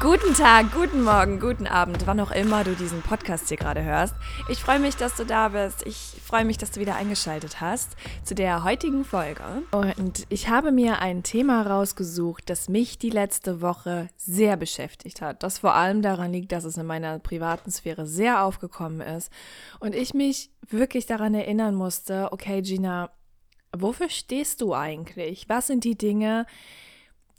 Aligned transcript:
Guten 0.00 0.32
Tag, 0.32 0.72
guten 0.72 1.02
Morgen, 1.02 1.40
guten 1.40 1.66
Abend, 1.66 2.06
wann 2.06 2.20
auch 2.20 2.30
immer 2.30 2.62
du 2.62 2.76
diesen 2.76 3.02
Podcast 3.02 3.48
hier 3.48 3.56
gerade 3.56 3.82
hörst. 3.82 4.14
Ich 4.48 4.60
freue 4.60 4.78
mich, 4.78 4.94
dass 4.94 5.16
du 5.16 5.26
da 5.26 5.48
bist. 5.48 5.84
Ich 5.88 6.14
freue 6.24 6.44
mich, 6.44 6.56
dass 6.56 6.70
du 6.70 6.78
wieder 6.78 6.94
eingeschaltet 6.94 7.60
hast 7.60 7.96
zu 8.22 8.36
der 8.36 8.62
heutigen 8.62 9.04
Folge. 9.04 9.42
Und 9.72 10.24
ich 10.28 10.48
habe 10.48 10.70
mir 10.70 11.00
ein 11.00 11.24
Thema 11.24 11.62
rausgesucht, 11.62 12.48
das 12.48 12.68
mich 12.68 12.98
die 12.98 13.10
letzte 13.10 13.60
Woche 13.60 14.08
sehr 14.16 14.56
beschäftigt 14.56 15.20
hat. 15.20 15.42
Das 15.42 15.58
vor 15.58 15.74
allem 15.74 16.00
daran 16.00 16.32
liegt, 16.32 16.52
dass 16.52 16.62
es 16.62 16.76
in 16.76 16.86
meiner 16.86 17.18
privaten 17.18 17.72
Sphäre 17.72 18.06
sehr 18.06 18.44
aufgekommen 18.44 19.00
ist. 19.00 19.32
Und 19.80 19.96
ich 19.96 20.14
mich 20.14 20.52
wirklich 20.68 21.06
daran 21.06 21.34
erinnern 21.34 21.74
musste, 21.74 22.30
okay, 22.30 22.62
Gina, 22.62 23.10
wofür 23.76 24.10
stehst 24.10 24.60
du 24.60 24.76
eigentlich? 24.76 25.48
Was 25.48 25.66
sind 25.66 25.82
die 25.82 25.98
Dinge, 25.98 26.46
die 26.46 26.87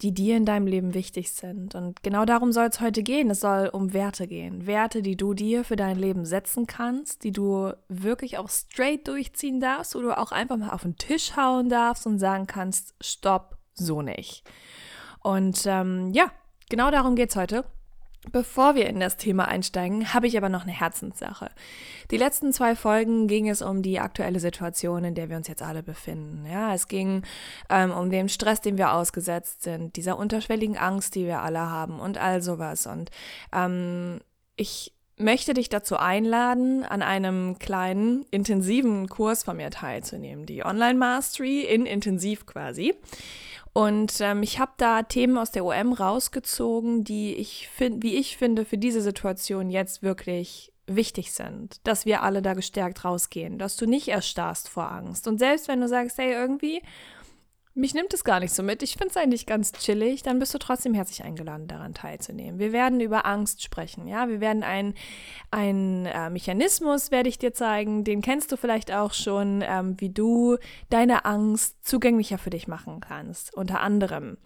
dir 0.01 0.37
in 0.37 0.45
deinem 0.45 0.65
Leben 0.65 0.93
wichtig 0.93 1.31
sind. 1.31 1.75
Und 1.75 2.01
genau 2.03 2.25
darum 2.25 2.51
soll 2.51 2.67
es 2.67 2.79
heute 2.79 3.03
gehen. 3.03 3.29
Es 3.29 3.41
soll 3.41 3.69
um 3.71 3.93
Werte 3.93 4.27
gehen. 4.27 4.65
Werte, 4.65 5.01
die 5.01 5.17
du 5.17 5.33
dir 5.33 5.63
für 5.63 5.75
dein 5.75 5.99
Leben 5.99 6.25
setzen 6.25 6.67
kannst, 6.67 7.23
die 7.23 7.31
du 7.31 7.73
wirklich 7.89 8.37
auch 8.37 8.49
straight 8.49 9.07
durchziehen 9.07 9.59
darfst, 9.59 9.95
wo 9.95 10.01
du 10.01 10.17
auch 10.17 10.31
einfach 10.31 10.57
mal 10.57 10.71
auf 10.71 10.83
den 10.83 10.95
Tisch 10.95 11.35
hauen 11.35 11.69
darfst 11.69 12.07
und 12.07 12.17
sagen 12.17 12.47
kannst, 12.47 12.95
stopp, 13.01 13.57
so 13.73 14.01
nicht. 14.01 14.43
Und 15.21 15.63
ähm, 15.65 16.11
ja, 16.13 16.31
genau 16.69 16.91
darum 16.91 17.15
geht 17.15 17.29
es 17.29 17.35
heute. 17.35 17.65
Bevor 18.31 18.75
wir 18.75 18.87
in 18.87 18.99
das 18.99 19.15
Thema 19.15 19.47
einsteigen, 19.47 20.13
habe 20.13 20.27
ich 20.27 20.37
aber 20.37 20.49
noch 20.49 20.63
eine 20.63 20.73
Herzenssache. 20.73 21.49
Die 22.11 22.17
letzten 22.17 22.51
zwei 22.51 22.75
Folgen 22.75 23.27
ging 23.27 23.47
es 23.47 23.61
um 23.61 23.81
die 23.81 23.99
aktuelle 23.99 24.41
Situation, 24.41 25.05
in 25.05 25.15
der 25.15 25.29
wir 25.29 25.37
uns 25.37 25.47
jetzt 25.47 25.61
alle 25.61 25.83
befinden. 25.83 26.45
Ja, 26.45 26.73
es 26.73 26.89
ging 26.89 27.23
ähm, 27.69 27.91
um 27.91 28.09
den 28.09 28.27
Stress, 28.27 28.59
dem 28.59 28.77
wir 28.77 28.91
ausgesetzt 28.91 29.63
sind, 29.63 29.95
dieser 29.95 30.19
unterschwelligen 30.19 30.77
Angst, 30.77 31.15
die 31.15 31.25
wir 31.25 31.41
alle 31.41 31.61
haben 31.61 32.01
und 32.01 32.17
all 32.17 32.41
sowas. 32.41 32.87
Und 32.87 33.09
ähm, 33.53 34.19
ich 34.57 34.93
möchte 35.15 35.53
dich 35.53 35.69
dazu 35.69 35.95
einladen, 35.95 36.83
an 36.83 37.01
einem 37.01 37.57
kleinen, 37.57 38.25
intensiven 38.31 39.07
Kurs 39.07 39.43
von 39.43 39.57
mir 39.57 39.69
teilzunehmen, 39.69 40.45
die 40.45 40.65
Online 40.65 40.99
Mastery 40.99 41.61
in 41.61 41.85
Intensiv 41.85 42.45
quasi. 42.45 42.95
Und 43.73 44.19
ähm, 44.19 44.43
ich 44.43 44.59
habe 44.59 44.71
da 44.77 45.03
Themen 45.03 45.37
aus 45.37 45.51
der 45.51 45.63
OM 45.63 45.93
rausgezogen, 45.93 47.03
die 47.03 47.35
ich 47.35 47.69
finde, 47.69 48.03
wie 48.03 48.15
ich 48.15 48.37
finde, 48.37 48.65
für 48.65 48.77
diese 48.77 49.01
Situation 49.01 49.69
jetzt 49.69 50.01
wirklich 50.01 50.73
wichtig 50.87 51.33
sind, 51.33 51.79
dass 51.85 52.05
wir 52.05 52.23
alle 52.23 52.41
da 52.41 52.55
gestärkt 52.55 53.05
rausgehen, 53.05 53.59
dass 53.59 53.75
du 53.75 53.85
nicht 53.85 54.07
erstarrst 54.07 54.69
vor 54.69 54.91
Angst. 54.91 55.27
Und 55.27 55.37
selbst 55.37 55.67
wenn 55.67 55.81
du 55.81 55.87
sagst, 55.87 56.17
hey, 56.17 56.31
irgendwie 56.31 56.81
mich 57.79 57.93
nimmt 57.93 58.13
es 58.13 58.23
gar 58.23 58.39
nicht 58.39 58.53
so 58.53 58.61
mit. 58.61 58.83
Ich 58.83 58.93
finde 58.93 59.09
es 59.09 59.17
eigentlich 59.17 59.45
ganz 59.45 59.71
chillig. 59.71 60.23
Dann 60.23 60.39
bist 60.39 60.53
du 60.53 60.57
trotzdem 60.57 60.93
herzlich 60.93 61.23
eingeladen, 61.23 61.67
daran 61.67 61.93
teilzunehmen. 61.93 62.59
Wir 62.59 62.73
werden 62.73 62.99
über 62.99 63.25
Angst 63.25 63.63
sprechen. 63.63 64.07
Ja, 64.07 64.27
wir 64.27 64.41
werden 64.41 64.63
einen 64.63 66.05
äh, 66.05 66.29
Mechanismus 66.29 67.11
werde 67.11 67.29
ich 67.29 67.39
dir 67.39 67.53
zeigen. 67.53 68.03
Den 68.03 68.21
kennst 68.21 68.51
du 68.51 68.57
vielleicht 68.57 68.91
auch 68.91 69.13
schon, 69.13 69.63
ähm, 69.65 69.95
wie 69.99 70.09
du 70.09 70.57
deine 70.89 71.25
Angst 71.25 71.77
zugänglicher 71.85 72.37
für 72.37 72.49
dich 72.49 72.67
machen 72.67 72.99
kannst. 72.99 73.53
Unter 73.55 73.81
anderem. 73.81 74.37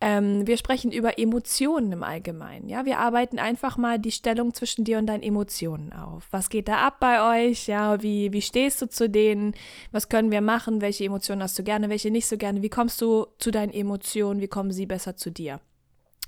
Ähm, 0.00 0.46
wir 0.46 0.56
sprechen 0.56 0.92
über 0.92 1.18
Emotionen 1.18 1.92
im 1.92 2.02
Allgemeinen. 2.02 2.68
Ja, 2.68 2.84
wir 2.84 2.98
arbeiten 2.98 3.38
einfach 3.38 3.76
mal 3.76 3.98
die 3.98 4.12
Stellung 4.12 4.54
zwischen 4.54 4.84
dir 4.84 4.98
und 4.98 5.06
deinen 5.06 5.22
Emotionen 5.22 5.92
auf. 5.92 6.28
Was 6.30 6.48
geht 6.48 6.68
da 6.68 6.86
ab 6.86 7.00
bei 7.00 7.48
euch? 7.48 7.66
Ja, 7.66 8.02
wie 8.02 8.32
wie 8.32 8.42
stehst 8.42 8.82
du 8.82 8.88
zu 8.88 9.08
denen? 9.08 9.54
Was 9.92 10.08
können 10.08 10.30
wir 10.30 10.40
machen? 10.40 10.80
Welche 10.80 11.04
Emotionen 11.04 11.42
hast 11.42 11.58
du 11.58 11.62
gerne? 11.62 11.88
Welche 11.88 12.10
nicht 12.10 12.26
so 12.26 12.36
gerne? 12.36 12.62
Wie 12.62 12.68
kommst 12.68 13.00
du 13.00 13.26
zu 13.38 13.50
deinen 13.50 13.72
Emotionen? 13.72 14.40
Wie 14.40 14.48
kommen 14.48 14.72
sie 14.72 14.86
besser 14.86 15.16
zu 15.16 15.30
dir? 15.30 15.60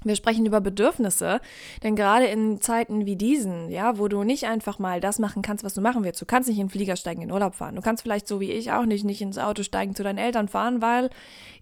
Wir 0.04 0.14
sprechen 0.14 0.46
über 0.46 0.60
Bedürfnisse, 0.60 1.40
denn 1.82 1.96
gerade 1.96 2.26
in 2.26 2.60
Zeiten 2.60 3.04
wie 3.04 3.16
diesen, 3.16 3.68
ja, 3.68 3.98
wo 3.98 4.06
du 4.06 4.22
nicht 4.22 4.46
einfach 4.46 4.78
mal 4.78 5.00
das 5.00 5.18
machen 5.18 5.42
kannst, 5.42 5.64
was 5.64 5.74
du 5.74 5.80
machen 5.80 6.04
willst. 6.04 6.20
Du 6.20 6.26
kannst 6.26 6.48
nicht 6.48 6.58
in 6.58 6.66
den 6.66 6.70
Flieger 6.70 6.94
steigen, 6.94 7.22
in 7.22 7.32
Urlaub 7.32 7.56
fahren. 7.56 7.74
Du 7.74 7.82
kannst 7.82 8.02
vielleicht 8.02 8.28
so 8.28 8.38
wie 8.38 8.52
ich 8.52 8.70
auch 8.70 8.84
nicht, 8.84 9.04
nicht 9.04 9.20
ins 9.20 9.38
Auto 9.38 9.64
steigen 9.64 9.96
zu 9.96 10.04
deinen 10.04 10.18
Eltern 10.18 10.46
fahren, 10.46 10.80
weil 10.80 11.10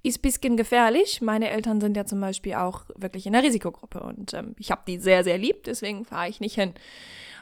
ist 0.02 0.18
ein 0.18 0.22
bisschen 0.22 0.56
gefährlich. 0.56 1.22
Meine 1.22 1.50
Eltern 1.50 1.80
sind 1.80 1.96
ja 1.96 2.04
zum 2.04 2.20
Beispiel 2.20 2.54
auch 2.54 2.82
wirklich 2.94 3.26
in 3.26 3.32
der 3.32 3.42
Risikogruppe 3.42 4.00
und 4.00 4.34
ähm, 4.34 4.54
ich 4.58 4.70
habe 4.70 4.82
die 4.86 4.98
sehr, 4.98 5.24
sehr 5.24 5.38
lieb, 5.38 5.64
deswegen 5.64 6.04
fahre 6.04 6.28
ich 6.28 6.40
nicht 6.40 6.54
hin 6.54 6.74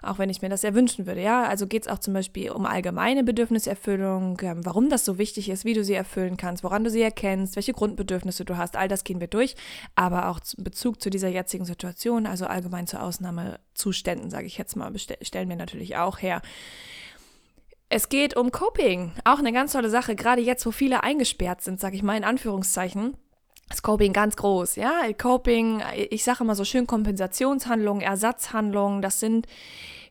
auch 0.05 0.19
wenn 0.19 0.31
ich 0.31 0.43
mir 0.43 0.49
das 0.49 0.63
sehr 0.63 0.75
wünschen 0.75 1.07
würde. 1.07 1.23
Ja, 1.23 1.45
also 1.45 1.67
geht 1.67 1.83
es 1.83 1.89
auch 1.89 1.99
zum 1.99 2.15
Beispiel 2.15 2.51
um 2.51 2.67
allgemeine 2.67 3.25
Bedürfniserfüllung, 3.25 4.39
ähm, 4.43 4.65
warum 4.65 4.89
das 4.89 5.05
so 5.05 5.19
wichtig 5.19 5.49
ist, 5.49 5.65
wie 5.65 5.75
du 5.75 5.85
sie 5.85 5.95
erfüllen 5.95 6.37
kannst, 6.37 6.65
woran 6.65 6.85
du 6.85 6.91
sie 6.91 7.03
erkennst, 7.03 7.57
welche 7.57 7.73
Grundbedürfnisse 7.73 8.45
du 8.45 8.57
hast. 8.57 8.77
All 8.77 8.89
das 8.89 9.05
gehen 9.05 9.21
wir 9.21 9.29
durch, 9.29 9.55
aber 9.95 10.29
auch 10.29 10.41
in 10.57 10.65
Bezug 10.65 11.01
zu 11.01 11.11
dieser 11.11 11.29
jetzigen 11.29 11.65
Situation, 11.65 12.27
also 12.27 12.47
allgemein 12.47 12.87
zu 12.87 13.01
Ausnahmezuständen, 13.01 14.31
sage 14.31 14.47
ich 14.47 14.59
jetzt 14.59 14.77
mal, 14.77 14.93
stellen 15.23 15.49
wir 15.49 15.57
natürlich 15.57 15.97
auch 15.97 16.21
her. 16.21 16.43
Es 17.89 18.09
geht 18.09 18.37
um 18.37 18.51
Coping, 18.51 19.13
auch 19.25 19.39
eine 19.39 19.53
ganz 19.53 19.73
tolle 19.73 19.91
Sache, 19.91 20.17
gerade 20.17 20.43
jetzt, 20.43 20.67
wo 20.67 20.71
viele 20.71 21.03
eingesperrt 21.05 21.63
sind, 21.63 21.81
sage 21.81 21.97
ich 21.97 22.03
mal 22.03 22.17
in 22.17 22.25
Anführungszeichen 22.25 23.17
ist 23.71 23.83
Coping 23.83 24.13
ganz 24.13 24.37
groß, 24.37 24.77
ja. 24.77 25.13
Coping, 25.17 25.83
ich 26.11 26.25
sage 26.25 26.45
immer 26.45 26.55
so 26.55 26.65
schön 26.65 26.87
Kompensationshandlungen, 26.87 28.03
Ersatzhandlungen, 28.03 29.03
das 29.03 29.21
sind 29.21 29.47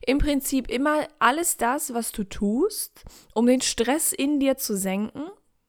im 0.06 0.18
Prinzip 0.18 0.70
immer 0.70 1.06
alles 1.18 1.56
das, 1.56 1.94
was 1.94 2.12
du 2.12 2.24
tust, 2.24 3.04
um 3.32 3.46
den 3.46 3.60
Stress 3.60 4.12
in 4.12 4.40
dir 4.40 4.56
zu 4.56 4.76
senken. 4.76 5.24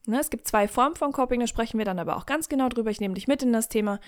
Ne, 0.07 0.19
es 0.19 0.29
gibt 0.29 0.47
zwei 0.47 0.67
Formen 0.67 0.95
von 0.95 1.11
Coping, 1.11 1.39
da 1.39 1.47
sprechen 1.47 1.77
wir 1.77 1.85
dann 1.85 1.99
aber 1.99 2.17
auch 2.17 2.25
ganz 2.25 2.47
genau 2.47 2.69
drüber. 2.69 2.91
Ich 2.91 2.99
nehme 2.99 3.15
dich 3.15 3.27
mit 3.27 3.41
in 3.41 3.53
das 3.53 3.69
Thema. 3.69 3.99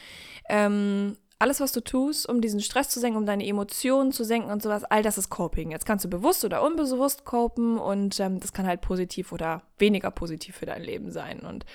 Ähm, 0.47 1.17
alles, 1.39 1.59
was 1.59 1.71
du 1.71 1.81
tust, 1.81 2.27
um 2.27 2.41
diesen 2.41 2.61
Stress 2.61 2.89
zu 2.89 2.99
senken, 2.99 3.17
um 3.17 3.25
deine 3.25 3.45
Emotionen 3.45 4.11
zu 4.11 4.23
senken 4.23 4.49
und 4.49 4.63
sowas, 4.63 4.83
all 4.83 5.03
das 5.03 5.17
ist 5.17 5.29
Coping. 5.29 5.71
Jetzt 5.71 5.85
kannst 5.85 6.03
du 6.03 6.09
bewusst 6.09 6.43
oder 6.43 6.63
unbewusst 6.63 7.25
copen 7.25 7.77
und 7.77 8.19
ähm, 8.19 8.39
das 8.39 8.53
kann 8.53 8.65
halt 8.65 8.81
positiv 8.81 9.31
oder 9.31 9.61
weniger 9.77 10.09
positiv 10.09 10.55
für 10.55 10.65
dein 10.65 10.81
Leben 10.81 11.11
sein. 11.11 11.41
Und 11.41 11.65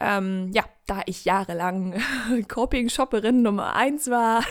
ähm, 0.00 0.50
ja, 0.52 0.64
da 0.86 1.02
ich 1.06 1.24
jahrelang 1.24 2.00
Coping-Shopperin 2.48 3.42
Nummer 3.42 3.76
eins 3.76 4.10
war 4.10 4.44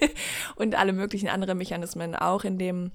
und 0.56 0.74
alle 0.74 0.92
möglichen 0.92 1.28
anderen 1.28 1.58
Mechanismen 1.58 2.16
auch 2.16 2.42
in 2.42 2.58
dem 2.58 2.90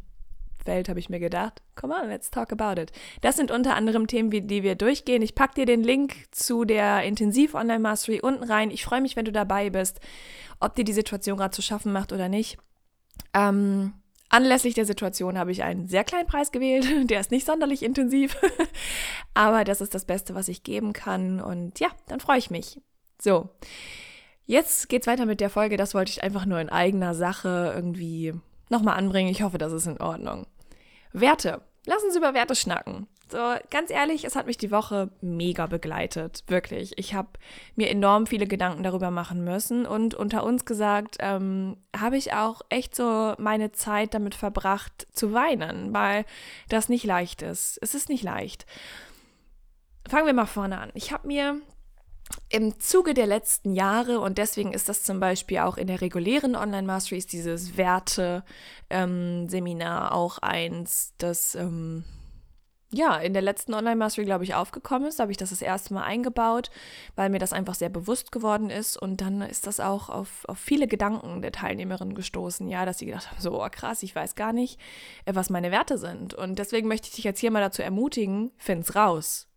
Welt 0.66 0.90
habe 0.90 1.00
ich 1.00 1.10
mir 1.10 1.20
gedacht, 1.20 1.62
come 1.76 1.94
on, 1.96 2.10
let's 2.10 2.32
talk 2.32 2.52
about 2.52 2.80
it. 2.80 2.92
Das 3.22 3.36
sind 3.36 3.52
unter 3.52 3.76
anderem 3.76 4.08
Themen, 4.08 4.30
die 4.30 4.64
wir 4.64 4.76
durchgehen. 4.76 5.22
Ich 5.22 5.36
packe 5.36 5.56
dir 5.56 5.66
den 5.66 5.84
Link 5.84 6.16
zu 6.32 6.66
der 6.66 7.04
Intensiv 7.04 7.54
Online 7.54 7.80
Mastery 7.80 8.20
unten 8.22 8.44
rein. 8.44 8.72
Ich 8.72 8.84
freue 8.84 9.02
mich, 9.02 9.16
wenn 9.16 9.26
du 9.26 9.32
dabei 9.32 9.70
bist 9.70 10.00
ob 10.62 10.76
dir 10.76 10.86
die 10.86 10.94
Situation 10.94 11.38
gerade 11.38 11.54
zu 11.54 11.62
schaffen 11.62 11.92
macht 11.92 12.14
oder 12.14 12.30
nicht. 12.30 12.58
Ähm, 13.34 13.94
anlässlich 14.30 14.76
der 14.76 14.86
Situation 14.86 15.38
habe 15.38 15.52
ich 15.52 15.64
einen 15.64 15.88
sehr 15.88 16.06
kleinen 16.06 16.28
Preis 16.28 16.52
gewählt. 16.52 16.88
Der 17.10 17.20
ist 17.20 17.32
nicht 17.32 17.46
sonderlich 17.46 17.84
intensiv, 17.84 18.38
aber 19.34 19.66
das 19.66 19.82
ist 19.82 19.94
das 19.94 20.06
Beste, 20.06 20.36
was 20.36 20.48
ich 20.48 20.64
geben 20.64 20.94
kann. 20.94 21.42
Und 21.42 21.80
ja, 21.80 21.90
dann 22.08 22.22
freue 22.22 22.38
ich 22.38 22.52
mich. 22.52 22.80
So, 23.20 23.50
jetzt 24.46 24.88
geht's 24.88 25.08
weiter 25.08 25.26
mit 25.26 25.42
der 25.42 25.50
Folge. 25.50 25.78
Das 25.78 25.94
wollte 25.94 26.12
ich 26.12 26.24
einfach 26.24 26.46
nur 26.46 26.60
in 26.62 26.70
eigener 26.70 27.16
Sache 27.16 27.74
irgendwie 27.76 28.34
nochmal 28.72 28.98
anbringen. 28.98 29.30
Ich 29.30 29.44
hoffe, 29.44 29.58
das 29.58 29.74
ist 29.74 29.86
in 29.86 30.02
Ordnung. 30.02 30.48
Werte. 31.14 31.62
Lass 31.86 32.04
uns 32.04 32.16
über 32.16 32.34
Werte 32.34 32.56
schnacken. 32.56 33.08
So, 33.32 33.38
ganz 33.70 33.90
ehrlich, 33.90 34.26
es 34.26 34.36
hat 34.36 34.46
mich 34.46 34.58
die 34.58 34.72
Woche 34.72 35.10
mega 35.22 35.66
begleitet. 35.66 36.44
Wirklich. 36.48 36.98
Ich 36.98 37.14
habe 37.14 37.30
mir 37.76 37.90
enorm 37.90 38.28
viele 38.28 38.46
Gedanken 38.46 38.84
darüber 38.84 39.10
machen 39.10 39.44
müssen. 39.44 39.86
Und 39.86 40.16
unter 40.16 40.44
uns 40.44 40.66
gesagt, 40.66 41.18
ähm, 41.20 41.78
habe 41.98 42.18
ich 42.18 42.34
auch 42.34 42.62
echt 42.70 42.94
so 42.94 43.34
meine 43.38 43.72
Zeit 43.72 44.14
damit 44.14 44.36
verbracht 44.36 45.08
zu 45.14 45.32
weinen, 45.32 45.94
weil 45.94 46.26
das 46.68 46.90
nicht 46.90 47.06
leicht 47.06 47.42
ist. 47.42 47.80
Es 47.82 47.96
ist 47.96 48.10
nicht 48.10 48.24
leicht. 48.24 48.66
Fangen 50.10 50.26
wir 50.26 50.34
mal 50.34 50.46
vorne 50.46 50.80
an. 50.80 50.92
Ich 50.94 51.14
habe 51.14 51.28
mir 51.28 51.62
im 52.50 52.80
Zuge 52.80 53.14
der 53.14 53.28
letzten 53.28 53.74
Jahre, 53.74 54.20
und 54.20 54.38
deswegen 54.38 54.74
ist 54.74 54.90
das 54.90 55.04
zum 55.04 55.20
Beispiel 55.20 55.60
auch 55.60 55.78
in 55.78 55.88
der 55.88 56.02
regulären 56.02 56.56
Online-Mastery, 56.56 57.18
ist 57.18 57.34
dieses 57.34 57.78
Werte-Seminar 57.78 60.12
ähm, 60.12 60.14
auch 60.14 60.38
eins, 60.40 61.14
das. 61.18 61.56
Ähm, 61.56 62.04
ja, 62.94 63.16
in 63.16 63.32
der 63.32 63.42
letzten 63.42 63.74
Online-Mastery, 63.74 64.26
glaube 64.26 64.44
ich, 64.44 64.54
aufgekommen 64.54 65.08
ist. 65.08 65.18
Da 65.18 65.24
habe 65.24 65.32
ich 65.32 65.38
das 65.38 65.52
das 65.52 65.62
erste 65.62 65.94
Mal 65.94 66.04
eingebaut, 66.04 66.70
weil 67.16 67.30
mir 67.30 67.40
das 67.40 67.54
einfach 67.54 67.76
sehr 67.76 67.88
bewusst 67.88 68.34
geworden 68.34 68.70
ist. 68.70 68.98
Und 68.98 69.22
dann 69.22 69.42
ist 69.42 69.66
das 69.66 69.80
auch 69.80 70.10
auf, 70.10 70.44
auf 70.50 70.60
viele 70.60 70.88
Gedanken 70.88 71.42
der 71.42 71.54
Teilnehmerinnen 71.54 72.16
gestoßen, 72.16 72.68
ja, 72.68 72.86
dass 72.86 72.98
sie 72.98 73.06
gedacht 73.06 73.32
haben, 73.32 73.42
so 73.42 73.64
oh, 73.64 73.68
krass, 73.72 74.04
ich 74.04 74.14
weiß 74.14 74.36
gar 74.36 74.52
nicht, 74.52 74.78
äh, 75.24 75.34
was 75.34 75.50
meine 75.50 75.72
Werte 75.72 75.98
sind. 75.98 76.34
Und 76.34 76.60
deswegen 76.60 76.90
möchte 76.90 77.08
ich 77.08 77.16
dich 77.16 77.24
jetzt 77.24 77.40
hier 77.40 77.52
mal 77.52 77.62
dazu 77.62 77.82
ermutigen, 77.82 78.52
find's 78.58 78.94
raus 78.94 79.48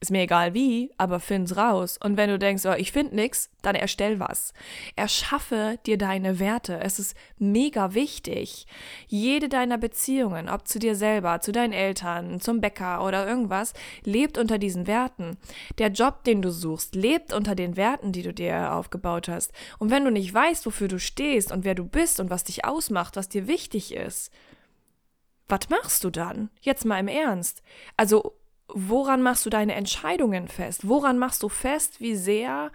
ist 0.00 0.10
mir 0.10 0.22
egal 0.22 0.52
wie, 0.52 0.90
aber 0.98 1.20
find's 1.20 1.56
raus. 1.56 1.98
Und 2.02 2.16
wenn 2.16 2.28
du 2.28 2.38
denkst, 2.38 2.66
oh, 2.66 2.74
ich 2.76 2.92
find 2.92 3.14
nix, 3.14 3.48
dann 3.62 3.74
erstell 3.74 4.20
was. 4.20 4.52
Erschaffe 4.94 5.78
dir 5.86 5.96
deine 5.96 6.38
Werte. 6.38 6.78
Es 6.80 6.98
ist 6.98 7.16
mega 7.38 7.94
wichtig. 7.94 8.66
Jede 9.06 9.48
deiner 9.48 9.78
Beziehungen, 9.78 10.50
ob 10.50 10.68
zu 10.68 10.78
dir 10.78 10.96
selber, 10.96 11.40
zu 11.40 11.50
deinen 11.50 11.72
Eltern, 11.72 12.40
zum 12.40 12.60
Bäcker 12.60 13.04
oder 13.04 13.26
irgendwas, 13.26 13.72
lebt 14.04 14.36
unter 14.36 14.58
diesen 14.58 14.86
Werten. 14.86 15.38
Der 15.78 15.88
Job, 15.88 16.24
den 16.24 16.42
du 16.42 16.50
suchst, 16.50 16.94
lebt 16.94 17.32
unter 17.32 17.54
den 17.54 17.76
Werten, 17.76 18.12
die 18.12 18.22
du 18.22 18.34
dir 18.34 18.74
aufgebaut 18.74 19.28
hast. 19.28 19.52
Und 19.78 19.90
wenn 19.90 20.04
du 20.04 20.10
nicht 20.10 20.32
weißt, 20.32 20.66
wofür 20.66 20.88
du 20.88 20.98
stehst 20.98 21.52
und 21.52 21.64
wer 21.64 21.74
du 21.74 21.84
bist 21.84 22.20
und 22.20 22.28
was 22.28 22.44
dich 22.44 22.66
ausmacht, 22.66 23.16
was 23.16 23.30
dir 23.30 23.46
wichtig 23.46 23.94
ist, 23.94 24.30
was 25.48 25.68
machst 25.70 26.04
du 26.04 26.10
dann? 26.10 26.50
Jetzt 26.60 26.84
mal 26.84 26.98
im 26.98 27.08
Ernst. 27.08 27.62
Also 27.96 28.34
woran 28.68 29.22
machst 29.22 29.46
du 29.46 29.50
deine 29.50 29.74
Entscheidungen 29.74 30.48
fest? 30.48 30.88
Woran 30.88 31.18
machst 31.18 31.42
du 31.42 31.48
fest, 31.48 32.00
wie 32.00 32.16
sehr 32.16 32.70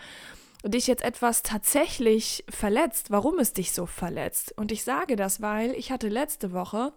dich 0.63 0.87
jetzt 0.87 1.03
etwas 1.03 1.43
tatsächlich 1.43 2.43
verletzt, 2.49 3.11
warum 3.11 3.39
es 3.39 3.53
dich 3.53 3.71
so 3.71 3.85
verletzt? 3.85 4.53
Und 4.57 4.71
ich 4.71 4.83
sage 4.83 5.15
das, 5.15 5.41
weil 5.41 5.71
ich 5.71 5.91
hatte 5.91 6.07
letzte 6.07 6.51
Woche, 6.51 6.93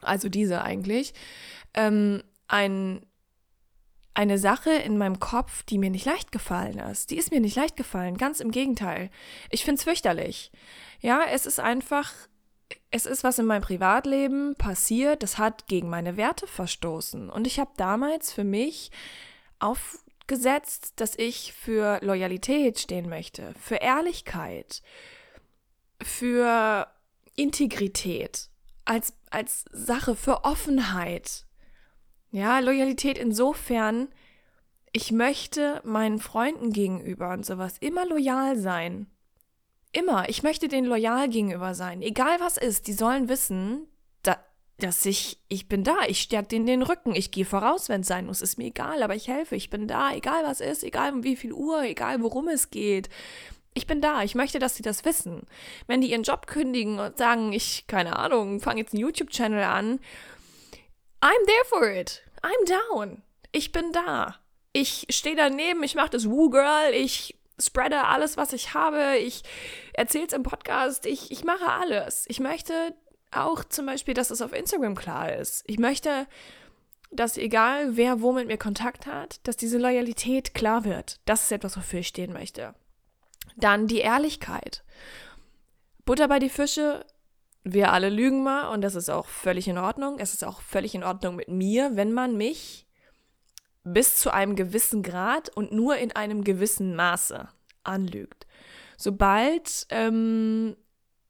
also 0.00 0.28
diese 0.28 0.62
eigentlich, 0.62 1.14
ähm, 1.74 2.22
ein, 2.48 3.04
eine 4.14 4.38
Sache 4.38 4.70
in 4.70 4.98
meinem 4.98 5.20
Kopf, 5.20 5.62
die 5.64 5.78
mir 5.78 5.90
nicht 5.90 6.06
leicht 6.06 6.32
gefallen 6.32 6.78
ist. 6.78 7.10
Die 7.10 7.16
ist 7.16 7.30
mir 7.30 7.40
nicht 7.40 7.56
leicht 7.56 7.76
gefallen, 7.76 8.16
ganz 8.16 8.40
im 8.40 8.50
Gegenteil. 8.50 9.10
Ich 9.50 9.64
finde 9.64 9.78
es 9.78 9.84
fürchterlich. 9.84 10.50
Ja, 11.00 11.22
es 11.30 11.46
ist 11.46 11.60
einfach 11.60 12.12
es 12.90 13.06
ist 13.06 13.24
was 13.24 13.38
in 13.38 13.46
meinem 13.46 13.62
Privatleben 13.62 14.54
passiert, 14.56 15.22
das 15.22 15.38
hat 15.38 15.66
gegen 15.66 15.88
meine 15.88 16.16
Werte 16.16 16.46
verstoßen. 16.46 17.30
Und 17.30 17.46
ich 17.46 17.60
habe 17.60 17.70
damals 17.76 18.32
für 18.32 18.44
mich 18.44 18.90
aufgesetzt, 19.58 20.94
dass 20.96 21.16
ich 21.16 21.52
für 21.52 21.98
Loyalität 22.02 22.78
stehen 22.78 23.08
möchte, 23.08 23.54
für 23.60 23.76
Ehrlichkeit, 23.76 24.82
für 26.02 26.88
Integrität, 27.36 28.48
als, 28.84 29.14
als 29.30 29.64
Sache, 29.72 30.16
für 30.16 30.44
Offenheit. 30.44 31.46
Ja, 32.32 32.58
Loyalität 32.58 33.18
insofern, 33.18 34.08
ich 34.92 35.12
möchte 35.12 35.80
meinen 35.84 36.18
Freunden 36.18 36.72
gegenüber 36.72 37.32
und 37.32 37.46
sowas 37.46 37.76
immer 37.78 38.06
loyal 38.06 38.56
sein. 38.58 39.06
Immer. 39.92 40.28
Ich 40.28 40.42
möchte 40.42 40.68
denen 40.68 40.86
loyal 40.86 41.28
gegenüber 41.28 41.74
sein. 41.74 42.02
Egal 42.02 42.38
was 42.40 42.56
ist, 42.56 42.86
die 42.86 42.92
sollen 42.92 43.28
wissen, 43.28 43.88
da, 44.22 44.38
dass 44.78 45.04
ich, 45.04 45.40
ich 45.48 45.68
bin 45.68 45.82
da. 45.82 45.96
Ich 46.06 46.20
stärke 46.20 46.48
denen 46.48 46.66
den 46.66 46.82
Rücken. 46.82 47.14
Ich 47.14 47.30
gehe 47.30 47.44
voraus, 47.44 47.88
wenn 47.88 48.02
es 48.02 48.06
sein 48.06 48.26
muss. 48.26 48.40
Ist 48.40 48.58
mir 48.58 48.66
egal, 48.66 49.02
aber 49.02 49.16
ich 49.16 49.28
helfe. 49.28 49.56
Ich 49.56 49.70
bin 49.70 49.88
da. 49.88 50.12
Egal 50.12 50.44
was 50.44 50.60
ist, 50.60 50.84
egal 50.84 51.12
um 51.12 51.24
wie 51.24 51.36
viel 51.36 51.52
Uhr, 51.52 51.82
egal 51.82 52.22
worum 52.22 52.48
es 52.48 52.70
geht. 52.70 53.08
Ich 53.74 53.86
bin 53.86 54.00
da. 54.00 54.22
Ich 54.22 54.34
möchte, 54.34 54.58
dass 54.58 54.76
sie 54.76 54.82
das 54.82 55.04
wissen. 55.04 55.42
Wenn 55.86 56.00
die 56.00 56.10
ihren 56.10 56.22
Job 56.22 56.46
kündigen 56.46 57.00
und 57.00 57.18
sagen, 57.18 57.52
ich, 57.52 57.86
keine 57.86 58.16
Ahnung, 58.16 58.60
fange 58.60 58.80
jetzt 58.80 58.94
einen 58.94 59.02
YouTube-Channel 59.02 59.62
an. 59.62 60.00
I'm 61.20 61.46
there 61.46 61.64
for 61.68 61.88
it. 61.90 62.22
I'm 62.42 62.66
down. 62.66 63.22
Ich 63.52 63.72
bin 63.72 63.92
da. 63.92 64.36
Ich 64.72 65.06
stehe 65.10 65.34
daneben, 65.34 65.82
ich 65.82 65.96
mache 65.96 66.10
das 66.10 66.30
Woo 66.30 66.48
Girl, 66.48 66.94
ich 66.94 67.39
spreade 67.60 68.04
alles, 68.04 68.36
was 68.36 68.52
ich 68.52 68.74
habe. 68.74 69.16
Ich 69.18 69.42
erzähle 69.92 70.26
es 70.26 70.32
im 70.32 70.42
Podcast. 70.42 71.06
Ich, 71.06 71.30
ich 71.30 71.44
mache 71.44 71.66
alles. 71.66 72.24
Ich 72.28 72.40
möchte 72.40 72.94
auch 73.30 73.64
zum 73.64 73.86
Beispiel, 73.86 74.14
dass 74.14 74.30
es 74.30 74.42
auf 74.42 74.52
Instagram 74.52 74.94
klar 74.94 75.34
ist. 75.34 75.62
Ich 75.66 75.78
möchte, 75.78 76.26
dass 77.10 77.36
egal 77.36 77.96
wer 77.96 78.20
wo 78.20 78.32
mit 78.32 78.46
mir 78.46 78.58
Kontakt 78.58 79.06
hat, 79.06 79.46
dass 79.46 79.56
diese 79.56 79.78
Loyalität 79.78 80.54
klar 80.54 80.84
wird. 80.84 81.20
Das 81.24 81.44
ist 81.44 81.52
etwas, 81.52 81.76
wofür 81.76 82.00
ich 82.00 82.08
stehen 82.08 82.32
möchte. 82.32 82.74
Dann 83.56 83.86
die 83.86 83.98
Ehrlichkeit. 83.98 84.84
Butter 86.04 86.28
bei 86.28 86.38
die 86.38 86.48
Fische. 86.48 87.04
Wir 87.62 87.92
alle 87.92 88.08
lügen 88.08 88.42
mal 88.42 88.68
und 88.72 88.80
das 88.80 88.94
ist 88.94 89.10
auch 89.10 89.26
völlig 89.26 89.68
in 89.68 89.76
Ordnung. 89.76 90.18
Es 90.18 90.32
ist 90.32 90.44
auch 90.44 90.60
völlig 90.62 90.94
in 90.94 91.04
Ordnung 91.04 91.36
mit 91.36 91.48
mir, 91.48 91.94
wenn 91.94 92.12
man 92.12 92.36
mich 92.36 92.86
bis 93.92 94.16
zu 94.16 94.32
einem 94.32 94.56
gewissen 94.56 95.02
Grad 95.02 95.48
und 95.56 95.72
nur 95.72 95.96
in 95.96 96.12
einem 96.12 96.44
gewissen 96.44 96.96
Maße 96.96 97.48
anlügt. 97.84 98.46
Sobald, 98.96 99.86
ähm, 99.90 100.76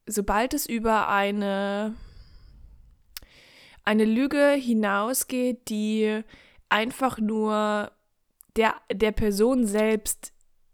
sobald 0.06 0.54
es 0.54 0.66
über 0.66 1.08
eine, 1.08 1.94
eine 3.84 4.04
Lüge 4.04 4.50
hinausgeht, 4.52 5.68
die 5.68 6.22
einfach 6.68 7.18
nur 7.18 7.92
der, 8.56 8.74
der 8.92 9.12
Person 9.12 9.66
selbst 9.66 10.32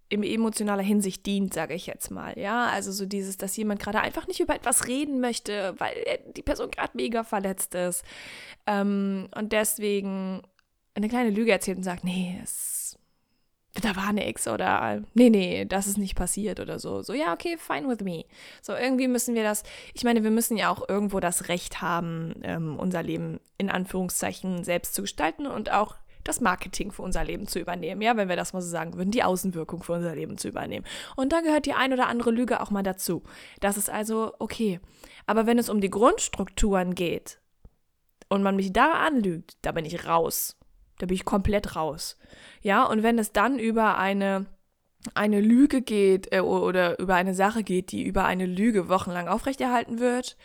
in 0.09 0.23
emotionaler 0.23 0.83
Hinsicht 0.83 1.27
dient, 1.27 1.53
sage 1.53 1.75
ich 1.75 1.87
jetzt 1.87 2.11
mal. 2.11 2.39
Ja, 2.39 2.67
also 2.67 2.93
so 2.93 3.07
dieses, 3.07 3.37
dass 3.39 3.57
jemand 3.57 3.81
gerade 3.81 4.01
einfach 4.01 4.29
nicht 4.29 4.41
über 4.41 4.55
etwas 4.55 4.87
reden 4.87 5.21
möchte, 5.21 5.75
weil 5.79 5.95
die 6.37 6.43
Person 6.43 6.71
gerade 6.71 6.93
mega 6.95 7.25
verletzt 7.25 7.75
ist. 7.75 8.05
Ähm, 8.67 9.29
und 9.35 9.53
deswegen 9.53 10.43
eine 10.97 11.09
kleine 11.09 11.31
Lüge 11.31 11.53
erzählt 11.53 11.77
und 11.77 11.85
sagt, 11.85 12.05
nee, 12.05 12.41
es, 12.43 12.99
da 13.83 13.95
war 13.97 14.13
nix 14.13 14.49
oder 14.49 15.03
nee, 15.15 15.31
nee, 15.31 15.65
das 15.67 15.87
ist 15.87 15.99
nicht 15.99 16.17
passiert 16.17 16.59
oder 16.59 16.79
so. 16.79 17.03
So, 17.03 17.13
ja, 17.13 17.33
okay, 17.33 17.57
fine 17.59 17.89
with 17.89 18.01
me. 18.01 18.25
So, 18.63 18.75
irgendwie 18.75 19.07
müssen 19.07 19.35
wir 19.35 19.43
das, 19.43 19.63
ich 19.93 20.05
meine, 20.05 20.25
wir 20.25 20.31
müssen 20.31 20.57
ja 20.57 20.71
auch 20.71 20.89
irgendwo 20.89 21.21
das 21.21 21.49
Recht 21.49 21.83
haben, 21.83 22.35
ähm, 22.43 22.79
unser 22.79 23.03
Leben 23.03 23.39
in 23.59 23.71
Anführungszeichen 23.71 24.65
selbst 24.65 24.95
zu 24.95 25.03
gestalten 25.03 25.47
und 25.47 25.71
auch 25.71 25.97
das 26.25 26.41
Marketing 26.41 26.91
für 26.91 27.03
unser 27.03 27.23
Leben 27.23 27.47
zu 27.47 27.61
übernehmen, 27.61 28.03
ja, 28.03 28.17
wenn 28.17 28.29
wir 28.29 28.37
das 28.37 28.53
mal 28.53 28.63
so 28.63 28.69
sagen 28.69 28.95
würden, 28.97 29.11
die 29.11 29.23
Außenwirkung 29.23 29.83
für 29.83 29.93
unser 29.93 30.15
Leben 30.15 30.39
zu 30.39 30.49
übernehmen. 30.49 30.87
Und 31.15 31.33
da 31.33 31.41
gehört 31.41 31.67
die 31.67 31.75
ein 31.75 31.93
oder 31.93 32.09
andere 32.09 32.31
Lüge 32.31 32.61
auch 32.61 32.71
mal 32.71 32.83
dazu. 32.83 33.23
Das 33.61 33.77
ist 33.77 33.91
also 33.91 34.33
okay. 34.39 34.81
Aber 35.27 35.47
wenn 35.47 35.59
es 35.59 35.69
um 35.69 35.81
die 35.81 35.91
Grundstrukturen 35.91 36.95
geht 36.95 37.39
und 38.29 38.43
man 38.43 38.57
mich 38.57 38.73
da 38.73 38.93
anlügt, 38.93 39.57
da 39.63 39.73
bin 39.73 39.85
ich 39.85 40.07
raus. 40.07 40.57
Da 40.99 41.07
bin 41.07 41.15
ich 41.15 41.25
komplett 41.25 41.77
raus. 41.77 42.19
Ja, 42.63 42.85
und 42.85 43.03
wenn 43.03 43.19
es 43.19 43.33
dann 43.33 43.59
über 43.59 43.99
eine 43.99 44.47
eine 45.15 45.41
Lüge 45.41 45.83
geht 45.83 46.33
äh, 46.33 46.41
oder 46.41 46.99
über 46.99 47.15
eine 47.15 47.35
Sache 47.35 47.63
geht, 47.63 47.93
die 47.93 48.03
über 48.03 48.25
eine 48.25 48.47
Lüge 48.47 48.89
wochenlang 48.89 49.29
aufrechterhalten 49.29 50.01
wird, 50.01 50.37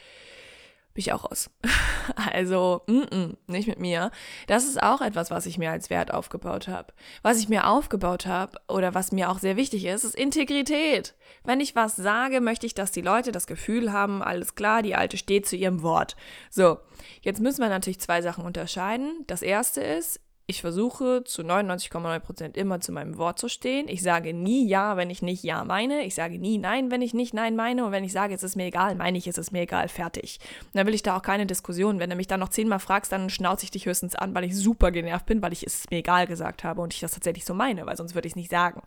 bin 0.94 1.02
ich 1.02 1.14
auch 1.14 1.24
raus. 1.24 1.50
also, 2.34 2.82
mm 2.88 3.04
-mm, 3.04 3.38
nicht 3.48 3.68
mit 3.68 3.80
mir. 3.80 4.12
Das 4.48 4.66
ist 4.66 4.82
auch 4.82 5.02
etwas, 5.02 5.32
was 5.32 5.46
ich 5.46 5.58
mir 5.58 5.72
als 5.72 5.90
Wert 5.90 6.14
aufgebaut 6.14 6.68
habe. 6.68 6.94
Was 7.22 7.40
ich 7.40 7.48
mir 7.48 7.68
aufgebaut 7.68 8.26
habe 8.26 8.60
oder 8.68 8.94
was 8.94 9.14
mir 9.14 9.30
auch 9.30 9.40
sehr 9.40 9.56
wichtig 9.56 9.86
ist, 9.86 10.04
ist 10.04 10.16
Integrität. 10.16 11.16
Wenn 11.46 11.62
ich 11.62 11.76
was 11.76 11.96
sage, 11.96 12.42
möchte 12.42 12.66
ich, 12.66 12.74
dass 12.74 12.92
die 12.92 13.02
Leute 13.02 13.32
das 13.32 13.48
Gefühl 13.48 13.94
haben, 13.94 14.22
alles 14.22 14.56
klar, 14.56 14.82
die 14.82 14.96
Alte 14.96 15.16
steht 15.16 15.48
zu 15.48 15.56
ihrem 15.56 15.82
Wort. 15.82 16.18
So, 16.50 16.80
jetzt 17.22 17.40
müssen 17.40 17.62
wir 17.62 17.70
natürlich 17.70 18.02
zwei 18.02 18.22
Sachen 18.22 18.44
unterscheiden. 18.44 19.24
Das 19.28 19.42
erste 19.42 19.82
ist, 19.82 20.20
ich 20.48 20.62
versuche 20.62 21.24
zu 21.24 21.44
99,9% 21.44 22.58
immer 22.58 22.82
zu 22.82 22.92
meinem 22.92 23.18
Wort 23.18 23.40
zu 23.40 23.48
stehen. 23.48 23.88
Ich 23.88 24.02
sage 24.02 24.34
nie 24.34 24.68
Ja, 24.68 24.98
wenn 24.98 25.10
ich 25.10 25.22
nicht 25.22 25.44
Ja 25.44 25.64
meine. 25.64 26.04
Ich 26.04 26.16
sage 26.16 26.40
nie 26.40 26.58
Nein, 26.58 26.92
wenn 26.92 27.02
ich 27.02 27.14
nicht 27.14 27.34
Nein 27.34 27.56
meine. 27.56 27.86
Und 27.86 27.92
wenn 27.92 28.04
ich 28.04 28.12
sage, 28.12 28.34
es 28.34 28.44
ist 28.44 28.56
mir 28.56 28.66
egal, 28.66 28.96
meine 28.96 29.18
ich, 29.18 29.28
es 29.28 29.38
ist 29.38 29.52
mir 29.52 29.62
egal, 29.62 29.88
fertig. 29.88 30.40
Und 30.66 30.76
dann 30.76 30.88
will 30.88 30.94
ich 30.94 31.04
da 31.04 31.16
auch 31.16 31.22
keine 31.22 31.46
Diskussion. 31.46 32.00
Wenn 32.00 32.10
du 32.10 32.16
mich 32.16 32.28
dann 32.28 32.40
noch 32.40 32.50
zehnmal 32.50 32.80
fragst, 32.80 33.12
dann 33.12 33.30
schnauze 33.30 33.64
ich 33.64 33.72
dich 33.72 33.86
höchstens 33.86 34.16
an, 34.16 34.36
weil 34.36 34.44
ich 34.44 34.56
super 34.56 34.92
genervt 34.92 35.26
bin, 35.26 35.42
weil 35.42 35.54
ich 35.54 35.66
es 35.66 35.90
mir 35.90 35.98
egal 35.98 36.28
gesagt 36.28 36.64
habe 36.64 36.82
und 36.82 36.94
ich 36.94 37.00
das 37.00 37.12
tatsächlich 37.12 37.46
so 37.46 37.54
meine, 37.54 37.86
weil 37.86 37.96
sonst 37.96 38.16
würde 38.16 38.28
ich 38.28 38.34
es 38.34 38.38
nicht 38.38 38.52
sagen. 38.52 38.82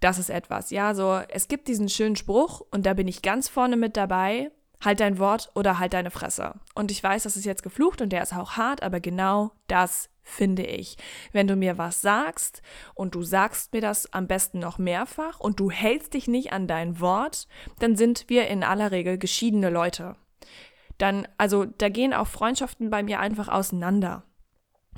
Das 0.00 0.18
ist 0.18 0.30
etwas. 0.30 0.70
Ja, 0.70 0.94
so, 0.94 1.20
es 1.28 1.46
gibt 1.46 1.68
diesen 1.68 1.88
schönen 1.88 2.16
Spruch 2.16 2.62
und 2.70 2.86
da 2.86 2.94
bin 2.94 3.06
ich 3.06 3.22
ganz 3.22 3.48
vorne 3.48 3.76
mit 3.76 3.96
dabei 3.96 4.50
halt 4.80 5.00
dein 5.00 5.18
Wort 5.18 5.50
oder 5.54 5.78
halt 5.78 5.92
deine 5.92 6.10
Fresse. 6.10 6.54
Und 6.74 6.90
ich 6.90 7.02
weiß, 7.02 7.24
das 7.24 7.36
ist 7.36 7.44
jetzt 7.44 7.62
geflucht 7.62 8.00
und 8.00 8.10
der 8.10 8.22
ist 8.22 8.34
auch 8.34 8.52
hart, 8.52 8.82
aber 8.82 9.00
genau 9.00 9.52
das 9.66 10.08
finde 10.22 10.62
ich. 10.64 10.96
Wenn 11.32 11.46
du 11.46 11.56
mir 11.56 11.76
was 11.78 12.00
sagst 12.00 12.62
und 12.94 13.14
du 13.14 13.22
sagst 13.22 13.72
mir 13.72 13.80
das 13.80 14.12
am 14.12 14.26
besten 14.26 14.58
noch 14.58 14.78
mehrfach 14.78 15.40
und 15.40 15.60
du 15.60 15.70
hältst 15.70 16.14
dich 16.14 16.28
nicht 16.28 16.52
an 16.52 16.66
dein 16.66 17.00
Wort, 17.00 17.48
dann 17.78 17.96
sind 17.96 18.28
wir 18.28 18.48
in 18.48 18.62
aller 18.64 18.90
Regel 18.90 19.18
geschiedene 19.18 19.70
Leute. 19.70 20.16
Dann, 20.98 21.26
also 21.38 21.64
da 21.64 21.88
gehen 21.88 22.14
auch 22.14 22.26
Freundschaften 22.26 22.90
bei 22.90 23.02
mir 23.02 23.20
einfach 23.20 23.48
auseinander. 23.48 24.22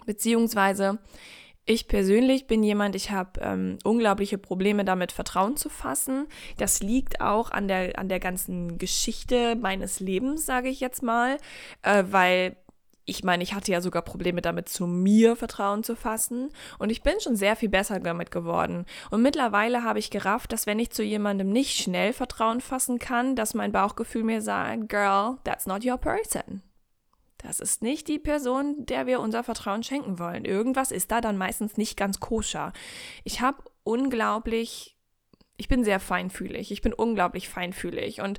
Beziehungsweise 0.05 0.99
ich 1.65 1.87
persönlich 1.87 2.47
bin 2.47 2.63
jemand, 2.63 2.97
ich 2.97 3.11
habe 3.11 3.41
ähm, 3.41 3.79
unglaubliche 3.85 4.39
Probleme 4.39 4.85
damit, 4.85 5.13
Vertrauen 5.13 5.57
zu 5.57 5.69
fassen. 5.69 6.27
Das 6.57 6.81
liegt 6.81 7.21
auch 7.21 7.51
an 7.51 7.69
der, 7.69 7.99
an 7.99 8.09
der 8.09 8.19
ganzen 8.19 8.79
Geschichte 8.79 9.55
meines 9.57 10.01
Lebens, 10.01 10.45
sage 10.45 10.69
ich 10.69 10.81
jetzt 10.81 11.03
mal, 11.03 11.39
äh, 11.83 12.05
weil 12.09 12.57
ich 13.05 13.25
meine, 13.25 13.43
ich 13.43 13.55
hatte 13.55 13.73
ja 13.73 13.81
sogar 13.81 14.03
Probleme 14.03 14.43
damit, 14.43 14.69
zu 14.69 14.87
mir 14.87 15.37
Vertrauen 15.37 15.83
zu 15.83 15.97
fassen. 15.97 16.51
Und 16.79 16.91
ich 16.91 17.03
bin 17.03 17.15
schon 17.21 17.37
sehr 17.37 17.57
viel 17.57 17.69
besser 17.69 18.01
damit 18.01 18.31
geworden. 18.31 18.87
Und 19.11 19.23
mittlerweile 19.23 19.83
habe 19.83 19.99
ich 19.99 20.11
gerafft, 20.11 20.53
dass 20.53 20.67
wenn 20.67 20.79
ich 20.79 20.91
zu 20.91 21.03
jemandem 21.03 21.51
nicht 21.51 21.77
schnell 21.77 22.13
Vertrauen 22.13 22.61
fassen 22.61 22.99
kann, 22.99 23.35
dass 23.35 23.55
mein 23.55 23.73
Bauchgefühl 23.73 24.25
mir 24.25 24.41
sagt, 24.41 24.89
Girl, 24.89 25.39
that's 25.45 25.67
not 25.67 25.85
your 25.85 25.99
person. 25.99 26.63
Das 27.43 27.61
ist 27.61 27.83
nicht 27.83 28.09
die 28.09 28.19
Person, 28.19 28.87
der 28.87 29.07
wir 29.07 29.21
unser 29.21 29.43
Vertrauen 29.43 29.83
schenken 29.83 30.19
wollen. 30.19 30.45
Irgendwas 30.45 30.93
ist 30.93 31.11
da 31.11 31.21
dann 31.21 31.37
meistens 31.37 31.77
nicht 31.77 31.97
ganz 31.97 32.21
koscher. 32.21 32.73
Ich 33.25 33.41
habe 33.41 33.63
unglaublich, 33.85 34.97
ich 35.57 35.69
bin 35.69 35.85
sehr 35.85 36.01
feinfühlig. 36.01 36.71
Ich 36.71 36.83
bin 36.83 36.93
unglaublich 36.93 37.49
feinfühlig. 37.49 38.21
Und 38.21 38.39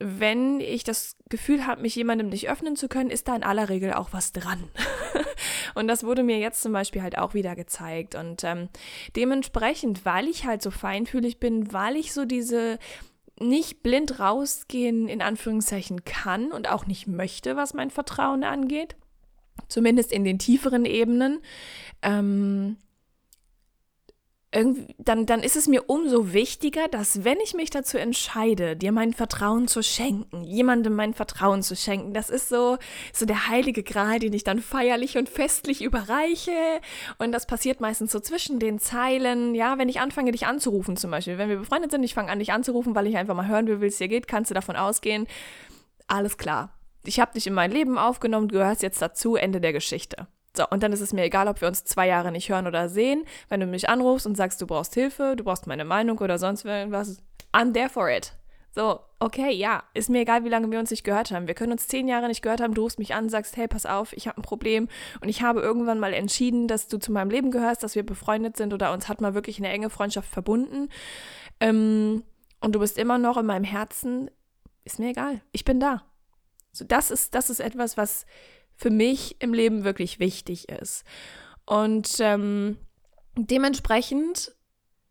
wenn 0.00 0.60
ich 0.60 0.84
das 0.84 1.16
Gefühl 1.28 1.66
habe, 1.66 1.82
mich 1.82 1.96
jemandem 1.96 2.28
nicht 2.28 2.48
öffnen 2.48 2.76
zu 2.76 2.88
können, 2.88 3.10
ist 3.10 3.26
da 3.26 3.34
in 3.34 3.42
aller 3.42 3.68
Regel 3.68 3.94
auch 3.94 4.12
was 4.12 4.32
dran. 4.32 4.68
und 5.74 5.88
das 5.88 6.04
wurde 6.04 6.22
mir 6.22 6.38
jetzt 6.38 6.62
zum 6.62 6.72
Beispiel 6.72 7.02
halt 7.02 7.18
auch 7.18 7.34
wieder 7.34 7.56
gezeigt. 7.56 8.14
Und 8.14 8.44
ähm, 8.44 8.68
dementsprechend, 9.16 10.04
weil 10.04 10.28
ich 10.28 10.44
halt 10.44 10.62
so 10.62 10.70
feinfühlig 10.70 11.40
bin, 11.40 11.72
weil 11.72 11.96
ich 11.96 12.12
so 12.12 12.26
diese 12.26 12.78
nicht 13.40 13.82
blind 13.82 14.20
rausgehen 14.20 15.08
in 15.08 15.22
Anführungszeichen 15.22 16.04
kann 16.04 16.52
und 16.52 16.68
auch 16.68 16.86
nicht 16.86 17.06
möchte, 17.06 17.56
was 17.56 17.74
mein 17.74 17.90
Vertrauen 17.90 18.44
angeht, 18.44 18.96
zumindest 19.68 20.12
in 20.12 20.24
den 20.24 20.38
tieferen 20.38 20.84
Ebenen, 20.84 21.40
ähm, 22.02 22.76
irgendwie, 24.50 24.94
dann, 24.98 25.26
dann 25.26 25.42
ist 25.42 25.56
es 25.56 25.68
mir 25.68 25.90
umso 25.90 26.32
wichtiger, 26.32 26.88
dass 26.88 27.22
wenn 27.24 27.38
ich 27.40 27.52
mich 27.52 27.68
dazu 27.68 27.98
entscheide, 27.98 28.76
dir 28.76 28.92
mein 28.92 29.12
Vertrauen 29.12 29.68
zu 29.68 29.82
schenken, 29.82 30.42
jemandem 30.42 30.94
mein 30.94 31.12
Vertrauen 31.12 31.62
zu 31.62 31.76
schenken, 31.76 32.14
das 32.14 32.30
ist 32.30 32.48
so, 32.48 32.78
so 33.12 33.26
der 33.26 33.48
heilige 33.48 33.82
Gral, 33.82 34.20
den 34.20 34.32
ich 34.32 34.44
dann 34.44 34.60
feierlich 34.60 35.18
und 35.18 35.28
festlich 35.28 35.82
überreiche. 35.82 36.80
Und 37.18 37.32
das 37.32 37.46
passiert 37.46 37.80
meistens 37.80 38.10
so 38.10 38.20
zwischen 38.20 38.58
den 38.58 38.78
Zeilen. 38.78 39.54
Ja, 39.54 39.76
wenn 39.76 39.90
ich 39.90 40.00
anfange, 40.00 40.32
dich 40.32 40.46
anzurufen 40.46 40.96
zum 40.96 41.10
Beispiel. 41.10 41.36
Wenn 41.36 41.50
wir 41.50 41.58
befreundet 41.58 41.90
sind, 41.90 42.02
ich 42.02 42.14
fange 42.14 42.32
an, 42.32 42.38
dich 42.38 42.52
anzurufen, 42.52 42.94
weil 42.94 43.06
ich 43.06 43.18
einfach 43.18 43.34
mal 43.34 43.48
hören 43.48 43.66
will, 43.66 43.82
wie 43.82 43.86
es 43.86 43.98
dir 43.98 44.08
geht, 44.08 44.28
kannst 44.28 44.50
du 44.50 44.54
davon 44.54 44.76
ausgehen. 44.76 45.26
Alles 46.06 46.38
klar. 46.38 46.72
Ich 47.04 47.20
habe 47.20 47.34
dich 47.34 47.46
in 47.46 47.54
mein 47.54 47.70
Leben 47.70 47.98
aufgenommen, 47.98 48.48
du 48.48 48.58
gehörst 48.58 48.82
jetzt 48.82 49.00
dazu, 49.02 49.36
Ende 49.36 49.60
der 49.60 49.74
Geschichte. 49.74 50.26
So, 50.56 50.66
und 50.68 50.82
dann 50.82 50.92
ist 50.92 51.00
es 51.00 51.12
mir 51.12 51.24
egal, 51.24 51.46
ob 51.48 51.60
wir 51.60 51.68
uns 51.68 51.84
zwei 51.84 52.08
Jahre 52.08 52.32
nicht 52.32 52.48
hören 52.48 52.66
oder 52.66 52.88
sehen. 52.88 53.24
Wenn 53.48 53.60
du 53.60 53.66
mich 53.66 53.88
anrufst 53.88 54.26
und 54.26 54.36
sagst, 54.36 54.60
du 54.60 54.66
brauchst 54.66 54.94
Hilfe, 54.94 55.34
du 55.36 55.44
brauchst 55.44 55.66
meine 55.66 55.84
Meinung 55.84 56.18
oder 56.18 56.38
sonst 56.38 56.64
irgendwas, 56.64 57.22
I'm 57.52 57.72
there 57.72 57.88
for 57.88 58.10
it. 58.10 58.32
So, 58.74 59.00
okay, 59.18 59.50
ja, 59.50 59.82
ist 59.94 60.10
mir 60.10 60.20
egal, 60.20 60.44
wie 60.44 60.48
lange 60.48 60.70
wir 60.70 60.78
uns 60.78 60.90
nicht 60.90 61.02
gehört 61.02 61.30
haben. 61.30 61.48
Wir 61.48 61.54
können 61.54 61.72
uns 61.72 61.88
zehn 61.88 62.06
Jahre 62.06 62.28
nicht 62.28 62.42
gehört 62.42 62.60
haben, 62.60 62.74
du 62.74 62.82
rufst 62.82 62.98
mich 62.98 63.14
an, 63.14 63.28
sagst, 63.28 63.56
hey, 63.56 63.66
pass 63.66 63.86
auf, 63.86 64.12
ich 64.12 64.28
habe 64.28 64.38
ein 64.38 64.42
Problem 64.42 64.88
und 65.20 65.28
ich 65.28 65.42
habe 65.42 65.60
irgendwann 65.60 65.98
mal 65.98 66.12
entschieden, 66.12 66.68
dass 66.68 66.86
du 66.86 66.98
zu 66.98 67.10
meinem 67.10 67.30
Leben 67.30 67.50
gehörst, 67.50 67.82
dass 67.82 67.94
wir 67.94 68.04
befreundet 68.04 68.56
sind 68.56 68.72
oder 68.72 68.92
uns 68.92 69.08
hat 69.08 69.20
mal 69.20 69.34
wirklich 69.34 69.58
eine 69.58 69.70
enge 69.70 69.90
Freundschaft 69.90 70.28
verbunden. 70.28 70.90
Ähm, 71.60 72.22
und 72.60 72.74
du 72.74 72.78
bist 72.78 72.98
immer 72.98 73.18
noch 73.18 73.36
in 73.36 73.46
meinem 73.46 73.64
Herzen, 73.64 74.30
ist 74.84 74.98
mir 74.98 75.10
egal, 75.10 75.40
ich 75.52 75.64
bin 75.64 75.80
da. 75.80 76.02
So, 76.72 76.84
das 76.84 77.10
ist, 77.10 77.34
das 77.34 77.50
ist 77.50 77.60
etwas, 77.60 77.96
was 77.96 78.26
für 78.78 78.90
mich 78.90 79.36
im 79.40 79.52
Leben 79.52 79.84
wirklich 79.84 80.20
wichtig 80.20 80.68
ist. 80.68 81.04
Und 81.66 82.16
ähm, 82.20 82.78
dementsprechend, 83.36 84.54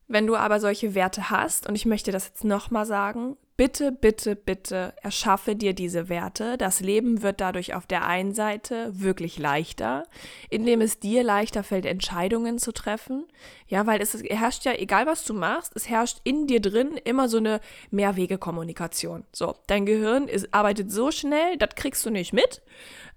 wenn 0.07 0.25
du 0.25 0.35
aber 0.35 0.59
solche 0.59 0.95
Werte 0.95 1.29
hast, 1.29 1.67
und 1.67 1.75
ich 1.75 1.85
möchte 1.85 2.11
das 2.11 2.27
jetzt 2.27 2.45
nochmal 2.45 2.85
sagen, 2.85 3.37
bitte, 3.57 3.91
bitte, 3.91 4.35
bitte 4.35 4.93
erschaffe 5.01 5.55
dir 5.55 5.73
diese 5.73 6.09
Werte. 6.09 6.57
Das 6.57 6.79
Leben 6.79 7.23
wird 7.23 7.41
dadurch 7.41 7.73
auf 7.73 7.87
der 7.87 8.05
einen 8.05 8.33
Seite 8.33 8.91
wirklich 8.93 9.39
leichter, 9.39 10.03
indem 10.49 10.79
es 10.79 10.99
dir 10.99 11.23
leichter 11.23 11.63
fällt, 11.63 11.85
Entscheidungen 11.85 12.59
zu 12.59 12.71
treffen. 12.71 13.25
Ja, 13.67 13.85
weil 13.87 13.99
es 13.99 14.13
herrscht 14.23 14.63
ja, 14.63 14.73
egal 14.73 15.07
was 15.07 15.25
du 15.25 15.33
machst, 15.33 15.73
es 15.75 15.89
herrscht 15.89 16.19
in 16.23 16.45
dir 16.47 16.61
drin 16.61 16.97
immer 17.03 17.27
so 17.27 17.37
eine 17.37 17.59
Mehrwegekommunikation. 17.89 19.25
So, 19.33 19.55
dein 19.65 19.85
Gehirn 19.85 20.27
ist, 20.27 20.53
arbeitet 20.53 20.91
so 20.91 21.11
schnell, 21.11 21.57
das 21.57 21.75
kriegst 21.75 22.05
du 22.05 22.11
nicht 22.11 22.31
mit. 22.31 22.61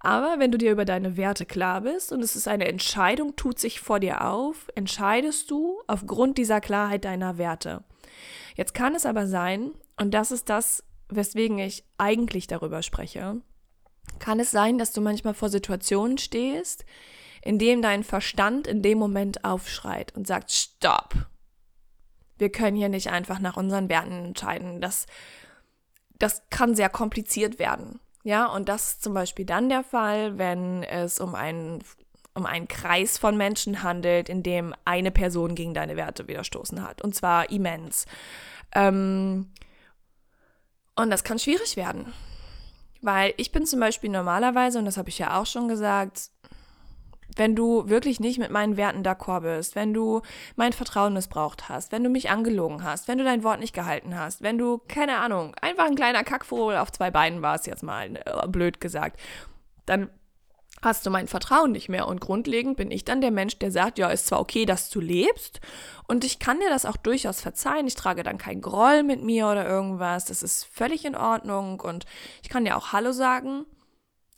Aber 0.01 0.37
wenn 0.39 0.51
du 0.51 0.57
dir 0.57 0.73
über 0.73 0.87
deine 0.87 1.19
Werte 1.19 1.45
klar 1.45 1.83
bist 1.83 2.11
und 2.11 2.23
es 2.25 2.35
ist 2.35 2.49
eine 2.49 2.67
Entscheidung, 2.67 3.37
tut 3.37 3.59
sich 3.59 3.81
vor 3.81 4.01
dir 4.01 4.25
auf, 4.27 4.69
entscheidest 4.75 5.51
du 5.51 5.79
aufgrund 5.87 6.39
dieser 6.39 6.63
Klarheit 6.63 7.05
deiner 7.05 7.37
Werte. 7.37 7.85
Jetzt 8.57 8.75
kann 8.75 8.95
es 8.95 9.05
aber 9.05 9.27
sein, 9.27 9.73
und 10.01 10.13
das 10.13 10.31
ist 10.31 10.49
das, 10.49 10.83
weswegen 11.11 11.59
ich 11.59 11.85
eigentlich 11.99 12.47
darüber 12.47 12.83
spreche, 12.83 13.37
kann 14.19 14.41
es 14.41 14.51
sein, 14.51 14.79
dass 14.79 14.93
du 14.93 15.03
manchmal 15.03 15.35
vor 15.35 15.51
Situationen 15.51 16.17
stehst, 16.17 16.87
in 17.43 17.59
denen 17.59 17.83
dein 17.83 18.03
Verstand 18.03 18.67
in 18.67 18.81
dem 18.81 18.97
Moment 18.97 19.45
aufschreit 19.45 20.17
und 20.17 20.27
sagt, 20.27 20.53
stopp. 20.53 21.15
Wir 22.39 22.51
können 22.51 22.79
hier 22.79 22.89
nicht 22.89 23.11
einfach 23.11 23.41
nach 23.41 23.59
unseren 23.59 23.91
Werten 23.91 24.25
entscheiden. 24.25 24.81
Das, 24.81 25.05
das 26.19 26.45
kann 26.49 26.75
sehr 26.75 26.89
kompliziert 26.89 27.59
werden. 27.59 28.01
Ja, 28.25 28.47
und 28.47 28.71
das 28.71 28.93
ist 28.93 29.03
zum 29.03 29.13
Beispiel 29.13 29.45
dann 29.45 29.69
der 29.69 29.85
Fall, 29.85 30.39
wenn 30.39 30.83
es 30.83 31.21
um 31.21 31.35
einen, 31.35 31.85
um 32.35 32.47
einen 32.47 32.69
Kreis 32.69 33.19
von 33.19 33.37
Menschen 33.37 33.83
handelt, 33.83 34.31
in 34.31 34.43
dem 34.43 34.75
eine 34.87 35.11
Person 35.11 35.55
gegen 35.55 35.75
deine 35.75 35.97
Werte 35.97 36.27
widerstoßen 36.27 36.83
hat. 36.83 37.03
Und 37.03 37.15
zwar 37.15 37.51
immens. 37.51 38.07
Ähm, 38.75 39.51
und 41.03 41.11
das 41.11 41.25
kann 41.25 41.39
schwierig 41.39 41.77
werden. 41.77 42.13
Weil 43.03 43.35
ich 43.37 43.53
bin 43.53 43.65
zum 43.67 43.81
Beispiel 43.81 44.11
normalerweise, 44.11 44.79
und 44.79 44.85
das 44.85 44.97
habe 44.97 45.09
ich 45.09 45.19
ja 45.19 45.41
auch 45.41 45.47
schon 45.47 45.69
gesagt, 45.69 46.31
wenn 47.37 47.57
du 47.57 47.89
wirklich 47.89 48.21
nicht 48.21 48.39
mit 48.39 48.51
meinen 48.51 48.77
Werten 48.77 49.03
d'accord 49.03 49.41
bist, 49.41 49.75
wenn 49.75 49.95
du 49.95 50.21
mein 50.57 50.73
Vertrauen 50.73 51.15
missbraucht 51.15 51.69
hast, 51.69 51.93
wenn 51.93 52.05
du 52.05 52.11
mich 52.11 52.31
angelogen 52.31 52.83
hast, 52.83 53.09
wenn 53.09 53.19
du 53.19 53.25
dein 53.25 53.45
Wort 53.45 53.61
nicht 53.61 53.75
gehalten 53.75 54.19
hast, 54.19 54.43
wenn 54.43 54.59
du, 54.59 54.79
keine 54.89 55.19
Ahnung, 55.19 55.55
einfach 55.61 55.87
ein 55.87 55.95
kleiner 55.95 56.25
Kackvogel 56.25 56.77
auf 56.77 56.93
zwei 56.93 57.11
Beinen 57.11 57.41
warst, 57.41 57.67
jetzt 57.67 57.83
mal 57.83 58.17
äh, 58.17 58.49
blöd 58.49 58.81
gesagt, 58.81 59.19
dann 59.87 60.11
hast 60.83 61.05
du 61.07 61.11
mein 61.11 61.29
Vertrauen 61.29 61.73
nicht 61.73 61.89
mehr. 61.89 62.07
Und 62.09 62.21
grundlegend 62.21 62.77
bin 62.77 62.91
ich 62.91 63.05
dann 63.05 63.21
der 63.21 63.31
Mensch, 63.31 63.59
der 63.59 63.71
sagt, 63.71 63.99
ja, 63.99 64.09
ist 64.11 64.27
zwar 64.27 64.41
okay, 64.41 64.67
dass 64.67 64.91
du 64.91 65.01
lebst 65.01 65.61
und 66.11 66.25
ich 66.25 66.39
kann 66.39 66.59
dir 66.59 66.71
das 66.71 66.87
auch 66.87 66.97
durchaus 66.97 67.41
verzeihen. 67.41 67.87
Ich 67.87 67.95
trage 67.95 68.23
dann 68.23 68.37
keinen 68.37 68.61
Groll 68.61 69.03
mit 69.03 69.23
mir 69.23 69.47
oder 69.47 69.67
irgendwas. 69.67 70.25
Das 70.25 70.43
ist 70.43 70.65
völlig 70.65 71.05
in 71.05 71.15
Ordnung 71.15 71.81
und 71.81 72.05
ich 72.43 72.49
kann 72.49 72.65
dir 72.65 72.77
auch 72.77 72.93
Hallo 72.93 73.13
sagen. 73.13 73.65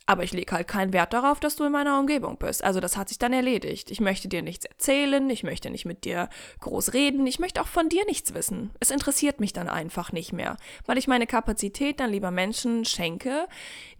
Aber 0.05 0.23
ich 0.23 0.33
lege 0.33 0.51
halt 0.51 0.67
keinen 0.67 0.91
Wert 0.91 1.13
darauf, 1.13 1.39
dass 1.39 1.55
du 1.55 1.63
in 1.63 1.71
meiner 1.71 1.97
Umgebung 1.97 2.37
bist. 2.37 2.63
Also 2.63 2.79
das 2.81 2.97
hat 2.97 3.07
sich 3.07 3.17
dann 3.19 3.31
erledigt. 3.31 3.89
Ich 3.89 4.01
möchte 4.01 4.27
dir 4.27 4.41
nichts 4.41 4.65
erzählen, 4.65 5.29
ich 5.29 5.43
möchte 5.43 5.69
nicht 5.69 5.85
mit 5.85 6.03
dir 6.03 6.29
groß 6.59 6.93
reden, 6.93 7.25
ich 7.25 7.39
möchte 7.39 7.61
auch 7.61 7.67
von 7.67 7.87
dir 7.87 8.05
nichts 8.05 8.33
wissen. 8.33 8.71
Es 8.81 8.91
interessiert 8.91 9.39
mich 9.39 9.53
dann 9.53 9.69
einfach 9.69 10.11
nicht 10.11 10.33
mehr, 10.33 10.57
weil 10.85 10.97
ich 10.97 11.07
meine 11.07 11.25
Kapazität 11.25 12.01
dann 12.01 12.11
lieber 12.11 12.31
Menschen 12.31 12.83
schenke, 12.83 13.47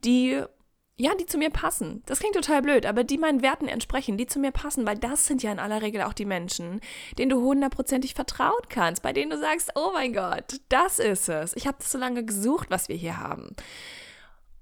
die 0.04 0.44
ja, 0.96 1.16
die 1.16 1.26
zu 1.26 1.40
mir 1.40 1.50
passen. 1.50 2.04
Das 2.06 2.20
klingt 2.20 2.36
total 2.36 2.62
blöd, 2.62 2.86
aber 2.86 3.04
die 3.04 3.18
meinen 3.18 3.42
Werten 3.42 3.68
entsprechen, 3.68 4.18
die 4.18 4.28
zu 4.28 4.40
mir 4.40 4.52
passen, 4.52 4.86
weil 4.86 4.98
das 4.98 5.26
sind 5.26 5.42
ja 5.42 5.52
in 5.52 5.60
aller 5.60 5.82
Regel 5.82 6.04
auch 6.04 6.14
die 6.14 6.26
Menschen, 6.26 6.82
denen 7.18 7.30
du 7.30 7.42
hundertprozentig 7.42 8.14
vertrauen 8.14 8.62
kannst, 8.70 9.02
bei 9.02 9.12
denen 9.12 9.32
du 9.32 9.40
sagst, 9.40 9.72
oh 9.76 9.92
mein 9.94 10.14
Gott, 10.14 10.62
das 10.70 11.00
ist 11.00 11.30
es. 11.30 11.56
Ich 11.56 11.66
habe 11.66 11.78
das 11.80 11.92
so 11.92 11.98
lange 11.98 12.24
gesucht, 12.24 12.70
was 12.70 12.90
wir 12.90 12.96
hier 12.96 13.18
haben. 13.18 13.56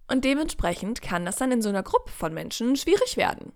Und 0.07 0.23
dementsprechend 0.23 1.01
kann 1.01 1.25
das 1.25 1.35
dann 1.35 1.51
in 1.51 1.61
so 1.61 1.69
einer 1.69 1.83
Gruppe 1.83 2.11
von 2.11 2.33
Menschen 2.33 2.77
schwierig 2.77 3.17
werden. 3.17 3.51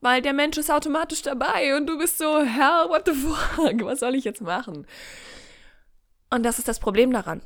Weil 0.00 0.22
der 0.22 0.32
Mensch 0.32 0.56
ist 0.56 0.70
automatisch 0.70 1.22
dabei 1.22 1.76
und 1.76 1.86
du 1.86 1.98
bist 1.98 2.18
so, 2.18 2.40
hell, 2.40 2.88
what 2.88 3.06
the 3.06 3.12
fuck, 3.12 3.84
was 3.84 4.00
soll 4.00 4.14
ich 4.14 4.24
jetzt 4.24 4.40
machen? 4.40 4.86
Und 6.30 6.44
das 6.44 6.58
ist 6.58 6.68
das 6.68 6.78
Problem 6.78 7.12
daran. 7.12 7.42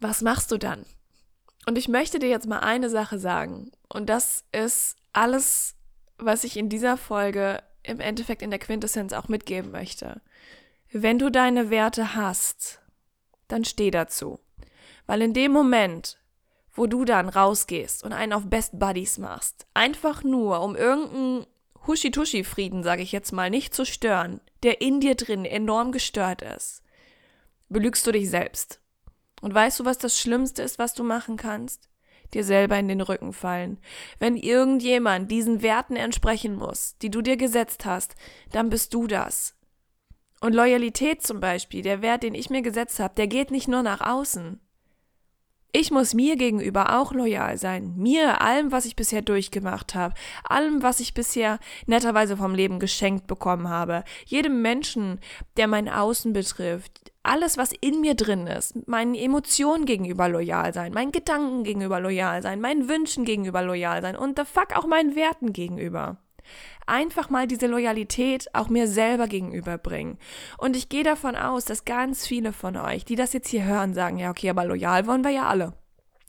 Was 0.00 0.22
machst 0.22 0.50
du 0.50 0.58
dann? 0.58 0.84
Und 1.68 1.76
ich 1.76 1.86
möchte 1.86 2.18
dir 2.18 2.30
jetzt 2.30 2.46
mal 2.46 2.60
eine 2.60 2.88
Sache 2.88 3.18
sagen. 3.18 3.72
Und 3.90 4.08
das 4.08 4.42
ist 4.52 4.96
alles, 5.12 5.74
was 6.16 6.42
ich 6.44 6.56
in 6.56 6.70
dieser 6.70 6.96
Folge 6.96 7.62
im 7.82 8.00
Endeffekt 8.00 8.40
in 8.40 8.48
der 8.48 8.58
Quintessenz 8.58 9.12
auch 9.12 9.28
mitgeben 9.28 9.70
möchte. 9.70 10.22
Wenn 10.90 11.18
du 11.18 11.30
deine 11.30 11.68
Werte 11.68 12.14
hast, 12.14 12.80
dann 13.48 13.66
steh 13.66 13.90
dazu. 13.90 14.40
Weil 15.06 15.20
in 15.20 15.34
dem 15.34 15.52
Moment, 15.52 16.16
wo 16.72 16.86
du 16.86 17.04
dann 17.04 17.28
rausgehst 17.28 18.02
und 18.02 18.14
einen 18.14 18.32
auf 18.32 18.46
Best 18.46 18.78
Buddies 18.78 19.18
machst, 19.18 19.66
einfach 19.74 20.24
nur, 20.24 20.62
um 20.62 20.74
irgendeinen 20.74 21.46
Huschi-Tuschi-Frieden, 21.86 22.82
sage 22.82 23.02
ich 23.02 23.12
jetzt 23.12 23.32
mal, 23.32 23.50
nicht 23.50 23.74
zu 23.74 23.84
stören, 23.84 24.40
der 24.62 24.80
in 24.80 25.00
dir 25.00 25.16
drin 25.16 25.44
enorm 25.44 25.92
gestört 25.92 26.40
ist, 26.40 26.82
belügst 27.68 28.06
du 28.06 28.12
dich 28.12 28.30
selbst. 28.30 28.80
Und 29.40 29.54
weißt 29.54 29.80
du, 29.80 29.84
was 29.84 29.98
das 29.98 30.18
Schlimmste 30.18 30.62
ist, 30.62 30.78
was 30.78 30.94
du 30.94 31.04
machen 31.04 31.36
kannst? 31.36 31.88
Dir 32.34 32.44
selber 32.44 32.78
in 32.78 32.88
den 32.88 33.00
Rücken 33.00 33.32
fallen. 33.32 33.78
Wenn 34.18 34.36
irgendjemand 34.36 35.30
diesen 35.30 35.62
Werten 35.62 35.96
entsprechen 35.96 36.56
muss, 36.56 36.96
die 36.98 37.10
du 37.10 37.22
dir 37.22 37.36
gesetzt 37.36 37.86
hast, 37.86 38.16
dann 38.52 38.68
bist 38.68 38.92
du 38.92 39.06
das. 39.06 39.54
Und 40.40 40.54
Loyalität 40.54 41.22
zum 41.22 41.40
Beispiel, 41.40 41.82
der 41.82 42.02
Wert, 42.02 42.22
den 42.22 42.34
ich 42.34 42.50
mir 42.50 42.62
gesetzt 42.62 43.00
habe, 43.00 43.14
der 43.14 43.26
geht 43.26 43.50
nicht 43.50 43.68
nur 43.68 43.82
nach 43.82 44.00
außen 44.00 44.60
Ich 45.70 45.90
muss 45.90 46.14
mir 46.14 46.36
gegenüber 46.36 46.98
auch 46.98 47.12
loyal 47.12 47.58
sein. 47.58 47.92
Mir, 47.96 48.40
allem, 48.40 48.72
was 48.72 48.86
ich 48.86 48.96
bisher 48.96 49.20
durchgemacht 49.20 49.94
habe, 49.94 50.14
allem, 50.42 50.82
was 50.82 50.98
ich 50.98 51.12
bisher 51.12 51.58
netterweise 51.86 52.38
vom 52.38 52.54
Leben 52.54 52.78
geschenkt 52.78 53.26
bekommen 53.26 53.68
habe, 53.68 54.02
jedem 54.24 54.62
Menschen, 54.62 55.20
der 55.58 55.68
mein 55.68 55.90
Außen 55.90 56.32
betrifft, 56.32 57.12
alles, 57.22 57.58
was 57.58 57.72
in 57.80 58.00
mir 58.00 58.14
drin 58.14 58.46
ist, 58.46 58.88
meinen 58.88 59.14
Emotionen 59.14 59.84
gegenüber 59.84 60.30
loyal 60.30 60.72
sein, 60.72 60.94
meinen 60.94 61.12
Gedanken 61.12 61.64
gegenüber 61.64 62.00
loyal 62.00 62.40
sein, 62.40 62.62
meinen 62.62 62.88
Wünschen 62.88 63.26
gegenüber 63.26 63.60
loyal 63.60 64.00
sein. 64.00 64.16
Und 64.16 64.38
the 64.38 64.46
fuck 64.46 64.74
auch 64.74 64.86
meinen 64.86 65.16
Werten 65.16 65.52
gegenüber 65.52 66.16
einfach 66.88 67.30
mal 67.30 67.46
diese 67.46 67.66
Loyalität 67.66 68.54
auch 68.54 68.68
mir 68.68 68.88
selber 68.88 69.28
gegenüberbringen. 69.28 70.18
Und 70.58 70.76
ich 70.76 70.88
gehe 70.88 71.04
davon 71.04 71.36
aus, 71.36 71.64
dass 71.64 71.84
ganz 71.84 72.26
viele 72.26 72.52
von 72.52 72.76
euch, 72.76 73.04
die 73.04 73.16
das 73.16 73.32
jetzt 73.32 73.48
hier 73.48 73.64
hören, 73.64 73.94
sagen, 73.94 74.18
ja, 74.18 74.30
okay, 74.30 74.50
aber 74.50 74.64
loyal 74.64 75.06
wollen 75.06 75.24
wir 75.24 75.30
ja 75.30 75.46
alle. 75.46 75.74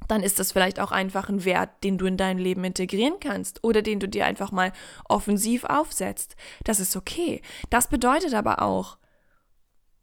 Dann 0.08 0.24
ist 0.24 0.39
das 0.39 0.51
vielleicht 0.51 0.80
auch 0.80 0.92
einfach 0.92 1.30
ein 1.30 1.46
Wert, 1.46 1.84
den 1.84 1.98
du 1.98 2.06
in 2.06 2.18
dein 2.18 2.39
Leben 2.39 2.63
integrieren 2.63 3.20
kannst 3.20 3.63
oder 3.63 3.82
den 3.82 4.00
du 4.00 4.08
dir 4.08 4.25
einfach 4.25 4.51
mal 4.51 4.72
offensiv 5.08 5.66
aufsetzt. 5.66 6.36
Das 6.63 6.80
ist 6.80 6.96
okay. 6.96 7.42
Das 7.70 7.88
bedeutet 7.88 8.34
aber 8.34 8.62
auch, 8.62 8.98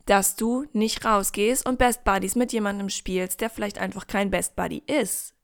dass 0.06 0.36
du 0.36 0.64
nicht 0.72 1.04
rausgehst 1.04 1.68
und 1.68 1.78
Best 1.78 2.04
Buddies 2.04 2.36
mit 2.36 2.52
jemandem 2.52 2.88
spielst, 2.88 3.40
der 3.40 3.50
vielleicht 3.50 3.78
einfach 3.78 4.06
kein 4.06 4.30
Best 4.30 4.54
Buddy 4.54 4.82
ist. 4.86 5.34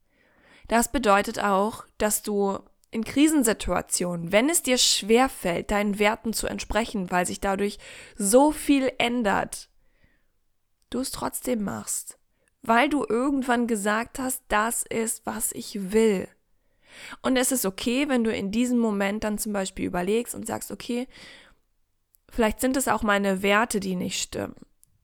Das 0.68 0.92
bedeutet 0.92 1.42
auch, 1.42 1.84
dass 1.98 2.22
du 2.22 2.60
in 2.92 3.04
Krisensituationen, 3.04 4.32
wenn 4.32 4.50
es 4.50 4.62
dir 4.62 4.76
schwerfällt, 4.76 5.70
deinen 5.70 5.98
Werten 5.98 6.34
zu 6.34 6.46
entsprechen, 6.46 7.10
weil 7.10 7.26
sich 7.26 7.40
dadurch 7.40 7.78
so 8.16 8.52
viel 8.52 8.92
ändert, 8.98 9.70
du 10.90 11.00
es 11.00 11.10
trotzdem 11.10 11.64
machst, 11.64 12.18
weil 12.60 12.90
du 12.90 13.04
irgendwann 13.08 13.66
gesagt 13.66 14.18
hast, 14.18 14.42
das 14.48 14.84
ist, 14.84 15.24
was 15.24 15.52
ich 15.52 15.92
will. 15.92 16.28
Und 17.22 17.38
es 17.38 17.50
ist 17.50 17.64
okay, 17.64 18.10
wenn 18.10 18.24
du 18.24 18.30
in 18.30 18.52
diesem 18.52 18.78
Moment 18.78 19.24
dann 19.24 19.38
zum 19.38 19.54
Beispiel 19.54 19.86
überlegst 19.86 20.34
und 20.34 20.46
sagst, 20.46 20.70
okay, 20.70 21.08
vielleicht 22.28 22.60
sind 22.60 22.76
es 22.76 22.88
auch 22.88 23.02
meine 23.02 23.42
Werte, 23.42 23.80
die 23.80 23.96
nicht 23.96 24.20
stimmen. 24.20 24.56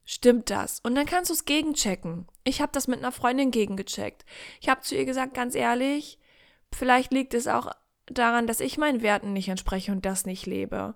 Stimmt 0.04 0.50
das? 0.50 0.80
Und 0.80 0.94
dann 0.94 1.06
kannst 1.06 1.30
du 1.30 1.34
es 1.34 1.46
gegenchecken. 1.46 2.26
Ich 2.44 2.60
habe 2.60 2.72
das 2.72 2.86
mit 2.86 2.98
einer 2.98 3.12
Freundin 3.12 3.50
gegengecheckt. 3.50 4.26
Ich 4.60 4.68
habe 4.68 4.82
zu 4.82 4.94
ihr 4.94 5.06
gesagt, 5.06 5.32
ganz 5.32 5.54
ehrlich, 5.54 6.18
Vielleicht 6.74 7.12
liegt 7.12 7.34
es 7.34 7.46
auch 7.46 7.72
daran, 8.06 8.46
dass 8.46 8.60
ich 8.60 8.78
meinen 8.78 9.02
Werten 9.02 9.32
nicht 9.32 9.48
entspreche 9.48 9.92
und 9.92 10.04
das 10.04 10.26
nicht 10.26 10.46
lebe. 10.46 10.94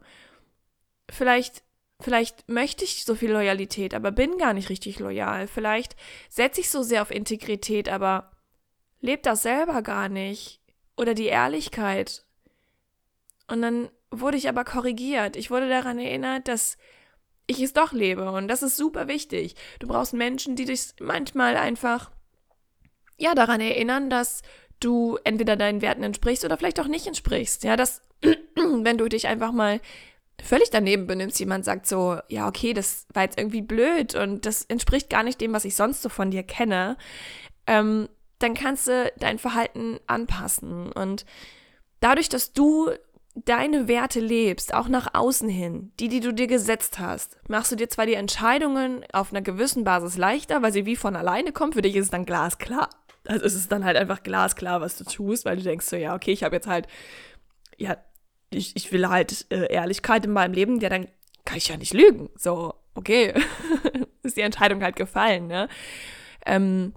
Vielleicht, 1.11 1.63
vielleicht 2.01 2.49
möchte 2.49 2.85
ich 2.85 3.05
so 3.05 3.15
viel 3.15 3.33
Loyalität, 3.33 3.95
aber 3.95 4.13
bin 4.13 4.39
gar 4.39 4.55
nicht 4.55 4.69
richtig 4.69 4.99
loyal. 4.99 5.47
Vielleicht 5.47 5.97
setze 6.29 6.61
ich 6.61 6.71
so 6.71 6.83
sehr 6.83 7.03
auf 7.03 7.11
Integrität, 7.11 7.89
aber 7.89 8.31
lebe 9.01 9.23
das 9.23 9.43
selber 9.43 9.83
gar 9.83 10.09
nicht. 10.09 10.61
Oder 10.97 11.15
die 11.15 11.27
Ehrlichkeit. 11.27 12.25
Und 13.49 13.63
dann 13.63 13.91
wurde 14.11 14.37
ich 14.37 14.49
aber 14.49 14.65
korrigiert. 14.65 15.37
Ich 15.37 15.51
wurde 15.51 15.69
daran 15.69 15.99
erinnert, 15.99 16.49
dass 16.49 16.77
ich 17.47 17.61
es 17.61 17.73
doch 17.73 17.93
lebe. 17.93 18.31
Und 18.31 18.49
das 18.49 18.63
ist 18.63 18.77
super 18.77 19.09
wichtig. 19.09 19.55
Du 19.81 19.89
brauchst 19.89 20.13
Menschen, 20.13 20.55
die 20.55 20.65
dich 20.65 20.95
manchmal 21.01 21.57
einfach, 21.57 22.11
ja, 23.19 23.35
daran 23.35 23.61
erinnern, 23.61 24.11
dass 24.11 24.43
du 24.85 25.19
entweder 25.25 25.57
deinen 25.57 25.83
Werten 25.83 26.03
entsprichst 26.03 26.45
oder 26.45 26.57
vielleicht 26.57 26.81
auch 26.81 26.89
nicht 26.89 27.07
entsprichst. 27.07 27.65
Ja, 27.65 27.77
dass, 27.77 28.03
wenn 28.55 28.99
du 28.99 29.09
dich 29.09 29.27
einfach 29.27 29.53
mal 29.53 29.81
völlig 30.43 30.71
daneben 30.71 31.07
benimmst, 31.07 31.39
jemand 31.39 31.65
sagt 31.65 31.87
so, 31.87 32.19
ja, 32.29 32.49
okay, 32.49 32.73
das 32.73 33.07
war 33.15 33.23
jetzt 33.23 33.39
irgendwie 33.39 33.63
blöd 33.63 34.15
und 34.15 34.45
das 34.47 34.63
entspricht 34.65 35.09
gar 35.09 35.23
nicht 35.23 35.41
dem, 35.41 35.53
was 35.53 35.65
ich 35.65 35.77
sonst 35.77 36.03
so 36.03 36.09
von 36.09 36.31
dir 36.31 36.43
kenne, 36.43 36.97
ähm, 37.67 38.09
dann 38.39 38.55
kannst 38.55 38.89
du 38.89 39.13
dein 39.19 39.39
Verhalten 39.39 40.01
anpassen. 40.07 40.91
Und 40.93 41.25
dadurch, 42.01 42.29
dass 42.29 42.53
du 42.53 42.91
deine 43.35 43.89
Werte 43.89 44.21
lebst, 44.21 44.75
auch 44.75 44.89
nach 44.89 45.15
außen 45.15 45.49
hin, 45.49 45.93
die, 45.99 46.09
die 46.09 46.21
du 46.21 46.33
dir 46.33 46.47
gesetzt 46.47 46.99
hast, 46.99 47.39
machst 47.49 47.73
du 47.73 47.77
dir 47.77 47.89
zwar 47.89 48.05
die 48.05 48.15
Entscheidungen 48.15 49.05
auf 49.13 49.33
einer 49.33 49.41
gewissen 49.43 49.85
Basis 49.85 50.17
leichter, 50.19 50.61
weil 50.63 50.73
sie 50.73 50.85
wie 50.85 50.97
von 50.97 51.17
alleine 51.17 51.53
kommen, 51.53 51.73
für 51.73 51.83
dich 51.83 51.97
ist 51.97 52.07
es 52.07 52.11
dann 52.11 52.27
glasklar, 52.27 52.91
also 53.27 53.45
es 53.45 53.55
ist 53.55 53.71
dann 53.71 53.85
halt 53.85 53.97
einfach 53.97 54.23
glasklar, 54.23 54.81
was 54.81 54.97
du 54.97 55.05
tust, 55.05 55.45
weil 55.45 55.57
du 55.57 55.63
denkst 55.63 55.87
so, 55.87 55.97
ja, 55.97 56.15
okay, 56.15 56.33
ich 56.33 56.43
habe 56.43 56.57
jetzt 56.57 56.67
halt, 56.67 56.87
ja, 57.77 57.97
ich, 58.51 58.77
ich 58.77 58.93
will 58.93 59.09
halt 59.09 59.47
äh, 59.51 59.73
Ehrlichkeit 59.73 60.25
in 60.25 60.33
meinem 60.33 60.53
Leben, 60.53 60.81
ja, 60.81 60.89
dann 60.89 61.09
kann 61.45 61.59
ich 61.59 61.69
ja 61.69 61.77
nicht 61.77 61.95
lügen. 61.95 62.31
So, 62.37 62.75
okay, 62.95 63.35
ist 64.23 64.37
die 64.37 64.43
Entscheidung 64.43 64.83
halt 64.83 64.97
gefallen, 64.97 65.47
ne? 65.47 65.69
Ähm, 66.45 66.95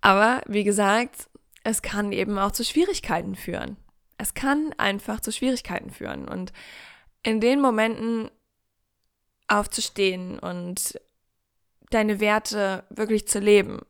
aber 0.00 0.42
wie 0.46 0.64
gesagt, 0.64 1.28
es 1.64 1.82
kann 1.82 2.12
eben 2.12 2.38
auch 2.38 2.52
zu 2.52 2.64
Schwierigkeiten 2.64 3.34
führen. 3.34 3.76
Es 4.18 4.34
kann 4.34 4.72
einfach 4.76 5.20
zu 5.20 5.32
Schwierigkeiten 5.32 5.90
führen. 5.90 6.28
Und 6.28 6.52
in 7.22 7.40
den 7.40 7.60
Momenten 7.60 8.30
aufzustehen 9.48 10.38
und 10.38 11.00
deine 11.90 12.20
Werte 12.20 12.84
wirklich 12.90 13.26
zu 13.26 13.38
leben, 13.38 13.80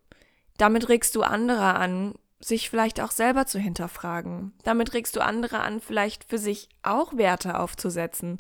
damit 0.57 0.89
regst 0.89 1.15
du 1.17 1.23
andere 1.23 1.75
an, 1.75 2.15
sich 2.41 2.69
vielleicht 2.69 3.01
auch 3.01 3.11
selber 3.11 3.47
zu 3.47 3.59
hinterfragen. 3.59 4.53
Damit 4.65 4.93
regst 4.93 5.17
du 5.17 5.25
andere 5.25 5.61
an, 5.61 5.81
vielleicht 5.81 6.25
für 6.25 6.37
sich 6.37 6.69
auch 6.83 7.17
Werte 7.17 7.59
aufzusetzen. 7.59 8.39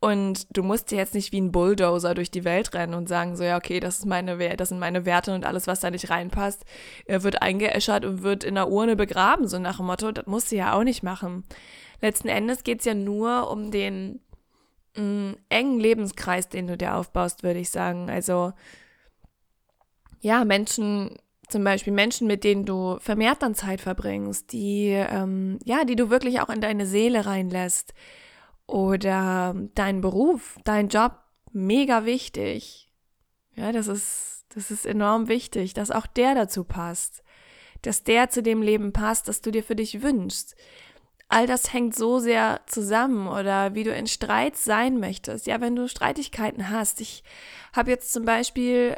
Und 0.00 0.46
du 0.54 0.62
musst 0.62 0.90
dir 0.90 0.98
jetzt 0.98 1.14
nicht 1.14 1.32
wie 1.32 1.40
ein 1.40 1.52
Bulldozer 1.52 2.14
durch 2.14 2.30
die 2.30 2.44
Welt 2.44 2.74
rennen 2.74 2.94
und 2.94 3.08
sagen, 3.08 3.36
so 3.36 3.44
ja, 3.44 3.56
okay, 3.56 3.80
das 3.80 4.00
ist 4.00 4.06
meine 4.06 4.56
das 4.56 4.68
sind 4.70 4.78
meine 4.78 5.06
Werte 5.06 5.34
und 5.34 5.46
alles, 5.46 5.66
was 5.66 5.80
da 5.80 5.90
nicht 5.90 6.10
reinpasst, 6.10 6.64
wird 7.06 7.42
eingeäschert 7.42 8.04
und 8.04 8.22
wird 8.22 8.44
in 8.44 8.56
der 8.56 8.68
Urne 8.68 8.96
begraben, 8.96 9.46
so 9.46 9.58
nach 9.58 9.76
dem 9.78 9.86
Motto, 9.86 10.12
das 10.12 10.26
musst 10.26 10.50
du 10.50 10.56
ja 10.56 10.74
auch 10.74 10.84
nicht 10.84 11.02
machen. 11.02 11.44
Letzten 12.02 12.28
Endes 12.28 12.64
geht 12.64 12.80
es 12.80 12.84
ja 12.84 12.94
nur 12.94 13.50
um 13.50 13.70
den 13.70 14.20
mh, 14.96 15.02
mm, 15.02 15.36
engen 15.48 15.80
Lebenskreis, 15.80 16.48
den 16.48 16.66
du 16.66 16.76
dir 16.76 16.96
aufbaust, 16.96 17.42
würde 17.44 17.60
ich 17.60 17.70
sagen. 17.70 18.10
Also 18.10 18.52
ja, 20.20 20.44
Menschen 20.44 21.16
zum 21.48 21.64
Beispiel 21.64 21.92
Menschen, 21.92 22.26
mit 22.26 22.44
denen 22.44 22.64
du 22.64 22.98
vermehrt 23.00 23.42
dann 23.42 23.54
Zeit 23.54 23.80
verbringst, 23.80 24.52
die, 24.52 24.88
ähm, 24.90 25.58
ja, 25.64 25.84
die 25.84 25.96
du 25.96 26.10
wirklich 26.10 26.40
auch 26.40 26.48
in 26.48 26.60
deine 26.60 26.86
Seele 26.86 27.26
reinlässt. 27.26 27.94
Oder 28.66 29.54
dein 29.74 30.00
Beruf, 30.00 30.56
dein 30.64 30.88
Job, 30.88 31.18
mega 31.52 32.06
wichtig. 32.06 32.90
Ja, 33.54 33.72
das 33.72 33.88
ist, 33.88 34.46
das 34.54 34.70
ist 34.70 34.86
enorm 34.86 35.28
wichtig, 35.28 35.74
dass 35.74 35.90
auch 35.90 36.06
der 36.06 36.34
dazu 36.34 36.64
passt. 36.64 37.22
Dass 37.82 38.04
der 38.04 38.30
zu 38.30 38.42
dem 38.42 38.62
Leben 38.62 38.92
passt, 38.92 39.28
das 39.28 39.42
du 39.42 39.50
dir 39.50 39.62
für 39.62 39.76
dich 39.76 40.02
wünschst. 40.02 40.56
All 41.28 41.46
das 41.46 41.72
hängt 41.72 41.94
so 41.94 42.18
sehr 42.18 42.60
zusammen 42.66 43.28
oder 43.28 43.74
wie 43.74 43.84
du 43.84 43.94
in 43.94 44.06
Streit 44.06 44.56
sein 44.56 44.98
möchtest. 44.98 45.46
Ja, 45.46 45.60
wenn 45.60 45.76
du 45.76 45.88
Streitigkeiten 45.88 46.70
hast. 46.70 47.00
Ich 47.00 47.22
habe 47.74 47.90
jetzt 47.90 48.12
zum 48.12 48.24
Beispiel 48.24 48.96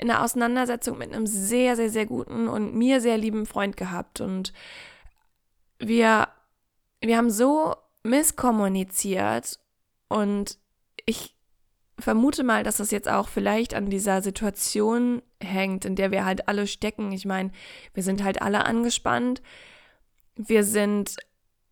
in 0.00 0.10
einer 0.10 0.22
Auseinandersetzung 0.22 0.96
mit 0.98 1.12
einem 1.12 1.26
sehr, 1.26 1.76
sehr, 1.76 1.90
sehr 1.90 2.06
guten 2.06 2.48
und 2.48 2.74
mir 2.74 3.00
sehr 3.00 3.18
lieben 3.18 3.46
Freund 3.46 3.76
gehabt. 3.76 4.20
Und 4.20 4.52
wir, 5.78 6.28
wir 7.00 7.16
haben 7.16 7.30
so 7.30 7.74
misskommuniziert 8.04 9.58
und 10.08 10.58
ich 11.04 11.34
vermute 11.98 12.44
mal, 12.44 12.62
dass 12.62 12.76
das 12.76 12.90
jetzt 12.90 13.08
auch 13.08 13.28
vielleicht 13.28 13.74
an 13.74 13.90
dieser 13.90 14.22
Situation 14.22 15.22
hängt, 15.42 15.84
in 15.84 15.96
der 15.96 16.10
wir 16.10 16.24
halt 16.24 16.48
alle 16.48 16.66
stecken. 16.66 17.12
Ich 17.12 17.26
meine, 17.26 17.50
wir 17.92 18.02
sind 18.02 18.22
halt 18.22 18.40
alle 18.40 18.64
angespannt. 18.64 19.42
Wir 20.36 20.62
sind 20.62 21.16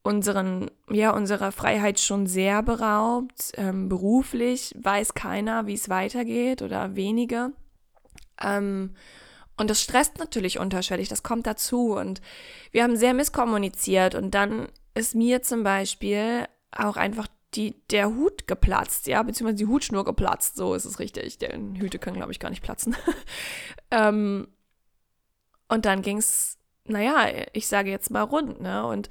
unseren, 0.02 0.70
ja, 0.90 1.10
unserer 1.10 1.52
Freiheit 1.52 2.00
schon 2.00 2.26
sehr 2.26 2.62
beraubt. 2.62 3.52
Ähm, 3.54 3.88
beruflich 3.88 4.74
weiß 4.80 5.14
keiner, 5.14 5.66
wie 5.66 5.74
es 5.74 5.88
weitergeht 5.88 6.62
oder 6.62 6.96
wenige. 6.96 7.52
Ähm, 8.42 8.94
und 9.56 9.70
das 9.70 9.80
stresst 9.80 10.18
natürlich 10.18 10.58
unterschwellig, 10.58 11.08
das 11.08 11.22
kommt 11.22 11.46
dazu. 11.46 11.94
Und 11.94 12.20
wir 12.72 12.82
haben 12.82 12.96
sehr 12.96 13.14
misskommuniziert. 13.14 14.14
Und 14.14 14.32
dann 14.32 14.68
ist 14.94 15.14
mir 15.14 15.42
zum 15.42 15.62
Beispiel 15.62 16.46
auch 16.72 16.96
einfach 16.96 17.28
die, 17.54 17.82
der 17.90 18.08
Hut 18.08 18.46
geplatzt, 18.46 19.06
ja, 19.06 19.22
beziehungsweise 19.22 19.64
die 19.64 19.66
Hutschnur 19.66 20.04
geplatzt, 20.04 20.56
so 20.56 20.74
ist 20.74 20.84
es 20.84 20.98
richtig. 20.98 21.38
Die 21.38 21.80
Hüte 21.80 21.98
können, 21.98 22.16
glaube 22.16 22.32
ich, 22.32 22.40
gar 22.40 22.50
nicht 22.50 22.62
platzen. 22.62 22.94
ähm, 23.90 24.48
und 25.68 25.86
dann 25.86 26.02
ging 26.02 26.18
es, 26.18 26.58
naja, 26.84 27.46
ich 27.52 27.66
sage 27.66 27.90
jetzt 27.90 28.10
mal 28.10 28.22
rund, 28.22 28.60
ne? 28.60 28.86
Und 28.86 29.08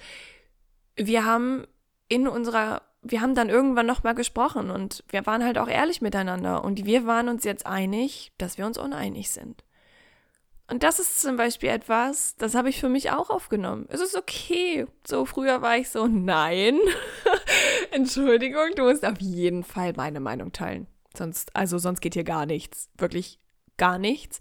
wir 0.95 1.25
haben 1.25 1.65
in 2.07 2.27
unserer 2.27 2.83
wir 3.07 3.21
haben 3.21 3.35
dann 3.35 3.49
irgendwann 3.49 3.85
nochmal 3.85 4.15
gesprochen 4.15 4.71
und 4.71 5.03
wir 5.09 5.25
waren 5.25 5.43
halt 5.43 5.57
auch 5.57 5.67
ehrlich 5.67 6.01
miteinander 6.01 6.63
und 6.63 6.85
wir 6.85 7.05
waren 7.05 7.29
uns 7.29 7.43
jetzt 7.43 7.65
einig, 7.65 8.31
dass 8.37 8.57
wir 8.57 8.65
uns 8.65 8.77
uneinig 8.77 9.29
sind. 9.29 9.63
Und 10.67 10.81
das 10.81 10.97
ist 10.97 11.21
zum 11.21 11.37
Beispiel 11.37 11.69
etwas, 11.69 12.35
das 12.37 12.55
habe 12.55 12.69
ich 12.69 12.79
für 12.79 12.89
mich 12.89 13.11
auch 13.11 13.29
aufgenommen. 13.29 13.85
Es 13.89 14.01
ist 14.01 14.15
okay. 14.15 14.87
So 15.05 15.25
früher 15.25 15.61
war 15.61 15.77
ich 15.77 15.89
so, 15.89 16.07
nein. 16.07 16.79
Entschuldigung, 17.91 18.71
du 18.75 18.83
musst 18.83 19.05
auf 19.05 19.19
jeden 19.19 19.63
Fall 19.63 19.93
meine 19.95 20.19
Meinung 20.19 20.51
teilen. 20.51 20.87
Sonst, 21.15 21.55
also 21.55 21.77
sonst 21.77 22.01
geht 22.01 22.15
hier 22.15 22.23
gar 22.23 22.47
nichts. 22.47 22.89
Wirklich 22.97 23.39
gar 23.77 23.97
nichts. 23.97 24.39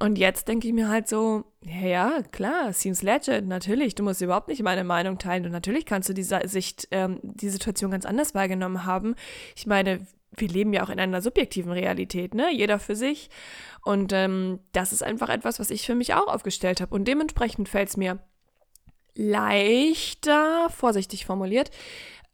Und 0.00 0.16
jetzt 0.16 0.46
denke 0.46 0.68
ich 0.68 0.74
mir 0.74 0.88
halt 0.88 1.08
so, 1.08 1.44
ja, 1.64 2.22
klar, 2.30 2.72
seems 2.72 3.02
legit, 3.02 3.46
natürlich, 3.46 3.94
du 3.94 4.04
musst 4.04 4.20
überhaupt 4.20 4.48
nicht 4.48 4.62
meine 4.62 4.84
Meinung 4.84 5.18
teilen 5.18 5.44
und 5.44 5.52
natürlich 5.52 5.86
kannst 5.86 6.08
du 6.08 6.14
diese 6.14 6.40
Sicht, 6.44 6.86
ähm, 6.92 7.18
die 7.22 7.48
Situation 7.48 7.90
ganz 7.90 8.04
anders 8.04 8.34
wahrgenommen 8.34 8.84
haben. 8.84 9.16
Ich 9.56 9.66
meine, 9.66 10.06
wir 10.36 10.48
leben 10.48 10.72
ja 10.72 10.84
auch 10.84 10.90
in 10.90 11.00
einer 11.00 11.20
subjektiven 11.22 11.72
Realität, 11.72 12.34
ne? 12.34 12.52
Jeder 12.52 12.78
für 12.78 12.94
sich. 12.94 13.28
Und 13.82 14.12
ähm, 14.12 14.60
das 14.72 14.92
ist 14.92 15.02
einfach 15.02 15.30
etwas, 15.30 15.58
was 15.58 15.70
ich 15.70 15.84
für 15.86 15.94
mich 15.94 16.14
auch 16.14 16.28
aufgestellt 16.28 16.80
habe. 16.80 16.94
Und 16.94 17.08
dementsprechend 17.08 17.68
fällt 17.68 17.88
es 17.88 17.96
mir 17.96 18.18
leichter, 19.14 20.70
vorsichtig 20.70 21.26
formuliert, 21.26 21.70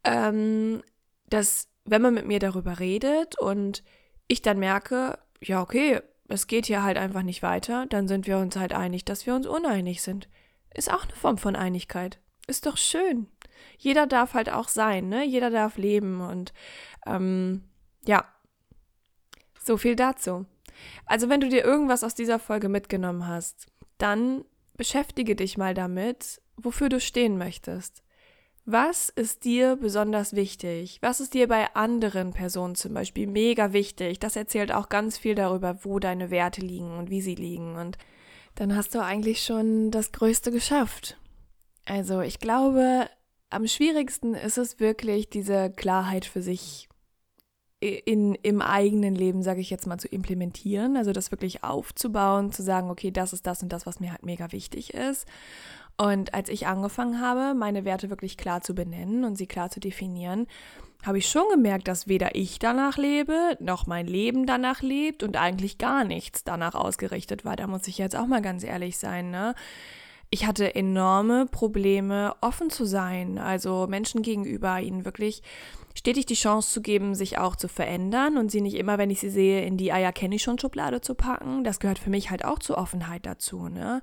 ähm, 0.05 0.83
dass 1.31 1.69
wenn 1.87 2.03
man 2.03 2.15
mit 2.15 2.27
mir 2.27 2.41
darüber 2.41 2.79
redet 2.79 3.39
und 3.39 3.83
ich 4.29 4.43
dann 4.43 4.59
merke, 4.59 5.19
ja, 5.41 5.63
okay, 5.63 6.01
es 6.29 6.47
geht 6.47 6.67
hier 6.67 6.83
halt 6.83 6.97
einfach 6.97 7.23
nicht 7.23 7.43
weiter, 7.43 7.87
dann 7.87 8.09
sind 8.09 8.27
wir 8.27 8.39
uns 8.39 8.57
halt 8.57 8.73
einig, 8.73 9.05
dass 9.05 9.27
wir 9.27 9.35
uns 9.35 9.47
uneinig 9.47 10.03
sind. 10.03 10.29
Ist 10.73 10.93
auch 10.93 11.05
eine 11.05 11.15
Form 11.15 11.39
von 11.39 11.57
Einigkeit. 11.57 12.19
Ist 12.47 12.67
doch 12.67 12.77
schön. 12.77 13.29
Jeder 13.79 14.07
darf 14.07 14.35
halt 14.35 14.51
auch 14.51 14.69
sein, 14.69 15.09
ne? 15.09 15.25
Jeder 15.25 15.51
darf 15.51 15.77
leben 15.77 16.21
und 16.21 16.53
ähm, 17.07 17.65
ja. 18.07 18.25
So 19.63 19.77
viel 19.77 19.97
dazu. 19.97 20.47
Also, 21.07 21.29
wenn 21.29 21.41
du 21.41 21.49
dir 21.49 21.65
irgendwas 21.65 22.05
aus 22.05 22.15
dieser 22.15 22.39
Folge 22.39 22.69
mitgenommen 22.69 23.27
hast, 23.27 23.67
dann 23.99 24.45
beschäftige 24.75 25.37
dich 25.37 25.57
mal 25.57 25.73
damit, 25.73 26.43
wofür 26.57 26.89
du 26.89 27.01
stehen 27.01 27.39
möchtest. 27.39 28.04
Was 28.67 29.11
ist 29.11 29.45
dir 29.45 29.77
besonders 29.77 30.35
wichtig? 30.35 30.99
Was 31.03 31.21
ist 31.21 31.35
dir 31.35 31.49
bei 31.49 31.75
anderen 31.75 32.33
Personen 32.33 32.75
zum 32.75 32.95
Beispiel 32.95 33.27
mega 33.27 33.75
wichtig? 33.75 34.21
Das 34.21 34.37
erzählt 34.37 34.73
auch 34.73 34.89
ganz 34.89 35.19
viel 35.19 35.35
darüber, 35.35 35.85
wo 35.85 35.99
deine 35.99 36.31
Werte 36.31 36.63
liegen 36.63 36.97
und 36.97 37.11
wie 37.11 37.21
sie 37.21 37.35
liegen. 37.35 37.77
Und 37.77 37.99
dann 38.55 38.75
hast 38.75 38.95
du 38.95 39.03
eigentlich 39.03 39.43
schon 39.43 39.91
das 39.91 40.13
Größte 40.13 40.51
geschafft. 40.51 41.19
Also 41.85 42.23
ich 42.23 42.39
glaube, 42.39 43.11
am 43.51 43.67
schwierigsten 43.67 44.33
ist 44.33 44.57
es 44.57 44.81
wirklich, 44.81 45.29
diese 45.29 45.71
Klarheit 45.71 46.25
für 46.25 46.41
sich 46.41 46.89
in, 47.81 48.35
im 48.37 48.63
eigenen 48.63 49.15
Leben, 49.15 49.43
sage 49.43 49.61
ich 49.61 49.69
jetzt 49.69 49.87
mal, 49.87 49.99
zu 49.99 50.09
implementieren. 50.09 50.97
Also 50.97 51.13
das 51.13 51.31
wirklich 51.31 51.65
aufzubauen, 51.65 52.51
zu 52.51 52.63
sagen, 52.63 52.89
okay, 52.89 53.11
das 53.11 53.35
ist 53.35 53.47
das 53.47 53.63
und 53.63 53.71
das, 53.75 53.85
was 53.85 54.01
mir 54.01 54.11
halt 54.11 54.25
mega 54.25 54.53
wichtig 54.53 54.95
ist. 54.95 55.27
Und 55.97 56.35
als 56.35 56.49
ich 56.49 56.67
angefangen 56.67 57.21
habe, 57.21 57.55
meine 57.55 57.85
Werte 57.85 58.11
wirklich 58.11 58.37
klar 58.37 58.63
zu 58.63 58.75
benennen 58.75 59.25
und 59.25 59.37
sie 59.37 59.47
klar 59.47 59.71
zu 59.71 59.79
definieren, 59.79 60.47
habe 61.05 61.19
ich 61.19 61.29
schon 61.29 61.49
gemerkt, 61.51 61.87
dass 61.87 62.09
weder 62.09 62.35
ich 62.35 62.59
danach 62.59 62.97
lebe, 62.97 63.57
noch 63.61 63.87
mein 63.87 64.07
Leben 64.07 64.47
danach 64.47 64.81
lebt 64.81 65.23
und 65.23 65.37
eigentlich 65.37 65.79
gar 65.79 66.05
nichts 66.05 66.45
danach 66.45 66.75
ausgerichtet 66.75 67.45
war. 67.45 67.57
Da 67.57 67.67
muss 67.67 67.87
ich 67.87 67.99
jetzt 67.99 68.17
auch 68.17 68.27
mal 68.27 68.43
ganz 68.43 68.65
ehrlich 68.65 68.97
sein, 68.97 69.31
ne? 69.31 69.55
Ich 70.35 70.47
hatte 70.47 70.75
enorme 70.75 71.47
Probleme, 71.47 72.35
offen 72.41 72.69
zu 72.69 72.87
sein, 72.87 73.39
also 73.39 73.87
Menschen 73.87 74.21
gegenüber, 74.21 74.81
ihnen 74.81 75.05
wirklich 75.05 75.45
stetig 75.95 76.27
die 76.27 76.35
Chance 76.35 76.73
zu 76.73 76.83
geben, 76.83 77.15
sich 77.15 77.39
auch 77.39 77.55
zu 77.55 77.69
verändern 77.69 78.37
und 78.37 78.51
sie 78.51 78.61
nicht 78.61 78.75
immer, 78.75 78.99
wenn 78.99 79.11
ich 79.11 79.21
sie 79.21 79.31
sehe, 79.31 79.65
in 79.65 79.77
die 79.77 79.93
Eier 79.93 80.11
kenne 80.11 80.35
ich 80.35 80.43
schon 80.43 80.59
Schublade 80.59 81.01
zu 81.01 81.15
packen. 81.15 81.63
Das 81.63 81.79
gehört 81.79 82.01
für 82.01 82.11
mich 82.11 82.33
halt 82.33 82.45
auch 82.45 82.59
zur 82.59 82.79
Offenheit 82.79 83.27
dazu. 83.27 83.69
Ne? 83.69 84.03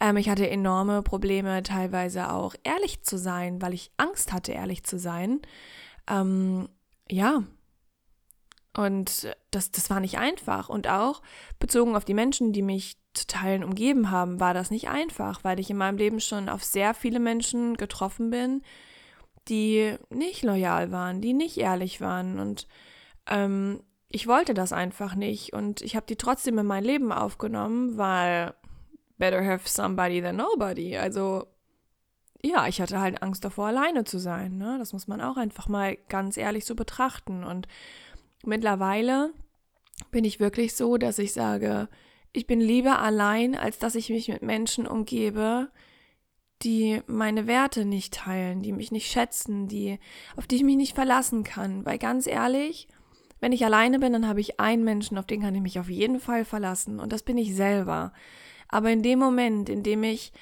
Ähm, 0.00 0.16
ich 0.16 0.28
hatte 0.28 0.50
enorme 0.50 1.04
Probleme, 1.04 1.62
teilweise 1.62 2.32
auch 2.32 2.56
ehrlich 2.64 3.04
zu 3.04 3.16
sein, 3.16 3.62
weil 3.62 3.72
ich 3.72 3.92
Angst 3.96 4.32
hatte, 4.32 4.50
ehrlich 4.50 4.82
zu 4.82 4.98
sein. 4.98 5.40
Ähm, 6.08 6.68
ja. 7.08 7.44
Und 8.76 9.36
das, 9.52 9.70
das 9.70 9.88
war 9.88 10.00
nicht 10.00 10.18
einfach. 10.18 10.68
Und 10.68 10.88
auch 10.88 11.22
bezogen 11.60 11.94
auf 11.94 12.04
die 12.04 12.14
Menschen, 12.14 12.52
die 12.52 12.62
mich 12.62 12.99
zu 13.14 13.26
Teilen 13.26 13.64
umgeben 13.64 14.10
haben, 14.10 14.40
war 14.40 14.54
das 14.54 14.70
nicht 14.70 14.88
einfach, 14.88 15.42
weil 15.42 15.58
ich 15.58 15.70
in 15.70 15.76
meinem 15.76 15.98
Leben 15.98 16.20
schon 16.20 16.48
auf 16.48 16.62
sehr 16.62 16.94
viele 16.94 17.18
Menschen 17.18 17.76
getroffen 17.76 18.30
bin, 18.30 18.62
die 19.48 19.96
nicht 20.10 20.42
loyal 20.42 20.92
waren, 20.92 21.20
die 21.20 21.32
nicht 21.32 21.58
ehrlich 21.58 22.00
waren. 22.00 22.38
Und 22.38 22.68
ähm, 23.28 23.82
ich 24.08 24.26
wollte 24.26 24.54
das 24.54 24.72
einfach 24.72 25.14
nicht. 25.14 25.52
Und 25.52 25.82
ich 25.82 25.96
habe 25.96 26.06
die 26.06 26.16
trotzdem 26.16 26.58
in 26.58 26.66
mein 26.66 26.84
Leben 26.84 27.12
aufgenommen, 27.12 27.98
weil 27.98 28.54
better 29.18 29.44
have 29.44 29.68
somebody 29.68 30.22
than 30.22 30.36
nobody. 30.36 30.96
Also 30.96 31.46
ja, 32.42 32.66
ich 32.66 32.80
hatte 32.80 33.00
halt 33.00 33.22
Angst 33.22 33.44
davor, 33.44 33.68
alleine 33.68 34.04
zu 34.04 34.18
sein. 34.18 34.56
Ne? 34.56 34.76
Das 34.78 34.92
muss 34.92 35.08
man 35.08 35.20
auch 35.20 35.36
einfach 35.36 35.68
mal 35.68 35.96
ganz 36.08 36.36
ehrlich 36.36 36.64
so 36.64 36.74
betrachten. 36.74 37.44
Und 37.44 37.68
mittlerweile 38.44 39.32
bin 40.10 40.24
ich 40.24 40.40
wirklich 40.40 40.74
so, 40.74 40.96
dass 40.96 41.18
ich 41.18 41.32
sage, 41.32 41.88
ich 42.32 42.46
bin 42.46 42.60
lieber 42.60 43.00
allein, 43.00 43.54
als 43.54 43.78
dass 43.78 43.94
ich 43.94 44.10
mich 44.10 44.28
mit 44.28 44.42
Menschen 44.42 44.86
umgebe, 44.86 45.70
die 46.62 47.00
meine 47.06 47.46
Werte 47.46 47.84
nicht 47.84 48.14
teilen, 48.14 48.62
die 48.62 48.72
mich 48.72 48.92
nicht 48.92 49.10
schätzen, 49.10 49.66
die, 49.66 49.98
auf 50.36 50.46
die 50.46 50.56
ich 50.56 50.62
mich 50.62 50.76
nicht 50.76 50.94
verlassen 50.94 51.42
kann. 51.42 51.84
Weil 51.86 51.98
ganz 51.98 52.26
ehrlich, 52.26 52.86
wenn 53.40 53.52
ich 53.52 53.64
alleine 53.64 53.98
bin, 53.98 54.12
dann 54.12 54.28
habe 54.28 54.40
ich 54.40 54.60
einen 54.60 54.84
Menschen, 54.84 55.16
auf 55.18 55.26
den 55.26 55.40
kann 55.40 55.54
ich 55.54 55.62
mich 55.62 55.78
auf 55.78 55.88
jeden 55.88 56.20
Fall 56.20 56.44
verlassen. 56.44 57.00
Und 57.00 57.12
das 57.12 57.22
bin 57.22 57.38
ich 57.38 57.54
selber. 57.54 58.12
Aber 58.68 58.90
in 58.90 59.02
dem 59.02 59.18
Moment, 59.18 59.68
in 59.68 59.82
dem 59.82 60.04
ich 60.04 60.32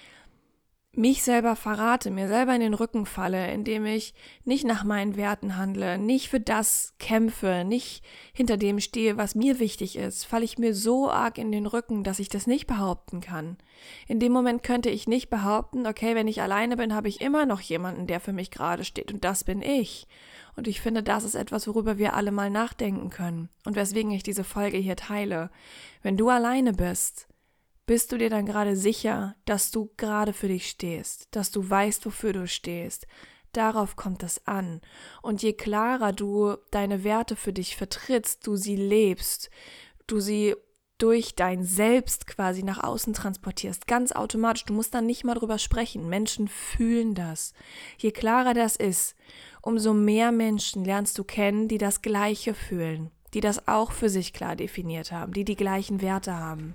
mich 0.92 1.22
selber 1.22 1.54
verrate, 1.54 2.10
mir 2.10 2.28
selber 2.28 2.54
in 2.54 2.60
den 2.60 2.74
Rücken 2.74 3.06
falle, 3.06 3.52
indem 3.52 3.86
ich 3.86 4.14
nicht 4.44 4.64
nach 4.64 4.84
meinen 4.84 5.16
Werten 5.16 5.56
handle, 5.56 5.98
nicht 5.98 6.28
für 6.28 6.40
das 6.40 6.94
kämpfe, 6.98 7.64
nicht 7.64 8.02
hinter 8.32 8.56
dem 8.56 8.80
stehe, 8.80 9.16
was 9.16 9.34
mir 9.34 9.60
wichtig 9.60 9.96
ist, 9.96 10.24
falle 10.24 10.44
ich 10.44 10.58
mir 10.58 10.74
so 10.74 11.10
arg 11.10 11.38
in 11.38 11.52
den 11.52 11.66
Rücken, 11.66 12.04
dass 12.04 12.18
ich 12.18 12.28
das 12.28 12.46
nicht 12.46 12.66
behaupten 12.66 13.20
kann. 13.20 13.58
In 14.08 14.18
dem 14.18 14.32
Moment 14.32 14.62
könnte 14.62 14.90
ich 14.90 15.06
nicht 15.06 15.30
behaupten, 15.30 15.86
okay, 15.86 16.14
wenn 16.14 16.26
ich 16.26 16.42
alleine 16.42 16.76
bin, 16.76 16.94
habe 16.94 17.08
ich 17.08 17.20
immer 17.20 17.46
noch 17.46 17.60
jemanden, 17.60 18.06
der 18.06 18.18
für 18.18 18.32
mich 18.32 18.50
gerade 18.50 18.84
steht 18.84 19.12
und 19.12 19.24
das 19.24 19.44
bin 19.44 19.62
ich. 19.62 20.08
Und 20.56 20.66
ich 20.66 20.80
finde, 20.80 21.04
das 21.04 21.22
ist 21.22 21.36
etwas, 21.36 21.68
worüber 21.68 21.98
wir 21.98 22.14
alle 22.14 22.32
mal 22.32 22.50
nachdenken 22.50 23.10
können 23.10 23.48
und 23.64 23.76
weswegen 23.76 24.10
ich 24.10 24.24
diese 24.24 24.42
Folge 24.42 24.78
hier 24.78 24.96
teile. 24.96 25.50
Wenn 26.02 26.16
du 26.16 26.28
alleine 26.28 26.72
bist, 26.72 27.28
bist 27.88 28.12
du 28.12 28.18
dir 28.18 28.28
dann 28.28 28.44
gerade 28.44 28.76
sicher, 28.76 29.34
dass 29.46 29.70
du 29.70 29.90
gerade 29.96 30.34
für 30.34 30.46
dich 30.46 30.68
stehst, 30.68 31.26
dass 31.30 31.50
du 31.50 31.68
weißt, 31.68 32.04
wofür 32.04 32.34
du 32.34 32.46
stehst? 32.46 33.06
Darauf 33.52 33.96
kommt 33.96 34.22
es 34.22 34.46
an. 34.46 34.82
Und 35.22 35.42
je 35.42 35.54
klarer 35.54 36.12
du 36.12 36.56
deine 36.70 37.02
Werte 37.02 37.34
für 37.34 37.54
dich 37.54 37.76
vertrittst, 37.76 38.46
du 38.46 38.56
sie 38.56 38.76
lebst, 38.76 39.48
du 40.06 40.20
sie 40.20 40.54
durch 40.98 41.34
dein 41.34 41.64
Selbst 41.64 42.26
quasi 42.26 42.62
nach 42.62 42.84
außen 42.84 43.14
transportierst, 43.14 43.86
ganz 43.86 44.12
automatisch. 44.12 44.66
Du 44.66 44.74
musst 44.74 44.92
dann 44.92 45.06
nicht 45.06 45.24
mal 45.24 45.34
drüber 45.34 45.56
sprechen. 45.56 46.10
Menschen 46.10 46.46
fühlen 46.46 47.14
das. 47.14 47.54
Je 47.96 48.10
klarer 48.10 48.52
das 48.52 48.76
ist, 48.76 49.16
umso 49.62 49.94
mehr 49.94 50.30
Menschen 50.30 50.84
lernst 50.84 51.16
du 51.18 51.24
kennen, 51.24 51.68
die 51.68 51.78
das 51.78 52.02
Gleiche 52.02 52.52
fühlen, 52.52 53.12
die 53.32 53.40
das 53.40 53.66
auch 53.66 53.92
für 53.92 54.10
sich 54.10 54.34
klar 54.34 54.56
definiert 54.56 55.10
haben, 55.10 55.32
die 55.32 55.46
die 55.46 55.56
gleichen 55.56 56.02
Werte 56.02 56.34
haben 56.34 56.74